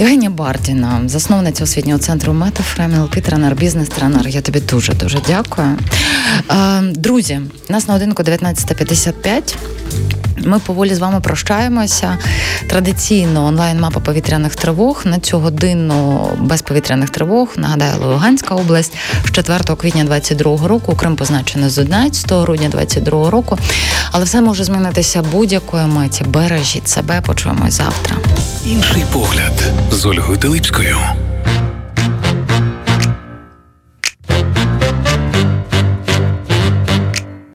Євгенія 0.00 0.30
Бардіна, 0.30 1.02
засновниця 1.06 1.64
освітнього 1.64 1.98
центру 1.98 2.32
Метафрем, 2.32 3.08
тренер, 3.20 3.54
бізнес-тренер. 3.54 4.28
Я 4.28 4.40
тобі 4.40 4.60
дуже 4.60 4.92
дуже 4.94 5.18
дякую. 5.26 5.78
Е, 6.50 6.82
Друзі, 6.82 7.40
нас 7.68 7.88
на 7.88 7.94
годинку 7.94 8.22
19.55. 8.22 9.56
Ми 10.44 10.58
поволі 10.58 10.94
з 10.94 10.98
вами 10.98 11.20
прощаємося. 11.20 12.18
Традиційно 12.66 13.44
онлайн-мапа 13.44 14.00
повітряних 14.00 14.54
тривог. 14.56 15.02
На 15.04 15.18
цю 15.18 15.38
годину 15.38 16.28
без 16.40 16.62
повітряних 16.62 17.10
тривог. 17.10 17.48
Нагадаю, 17.56 17.92
Луганська 18.02 18.54
область 18.54 18.92
з 19.26 19.30
4 19.30 19.58
квітня 19.76 20.04
22 20.04 20.68
року. 20.68 20.94
Крим 20.96 21.16
позначений 21.16 21.70
з 21.70 21.78
11 21.78 22.32
грудня 22.32 22.68
22 22.68 23.30
року. 23.30 23.58
Але 24.12 24.24
все 24.24 24.40
може 24.40 24.64
змінитися 24.64 25.22
будь-якої 25.22 25.86
миті. 25.86 26.24
Бережіть 26.24 26.88
себе, 26.88 27.20
почуємось 27.20 27.74
завтра. 27.74 28.16
Інший 28.66 29.04
погляд 29.12 29.62
з 29.92 30.06
Ольгою 30.06 30.38
Телипською. 30.38 30.98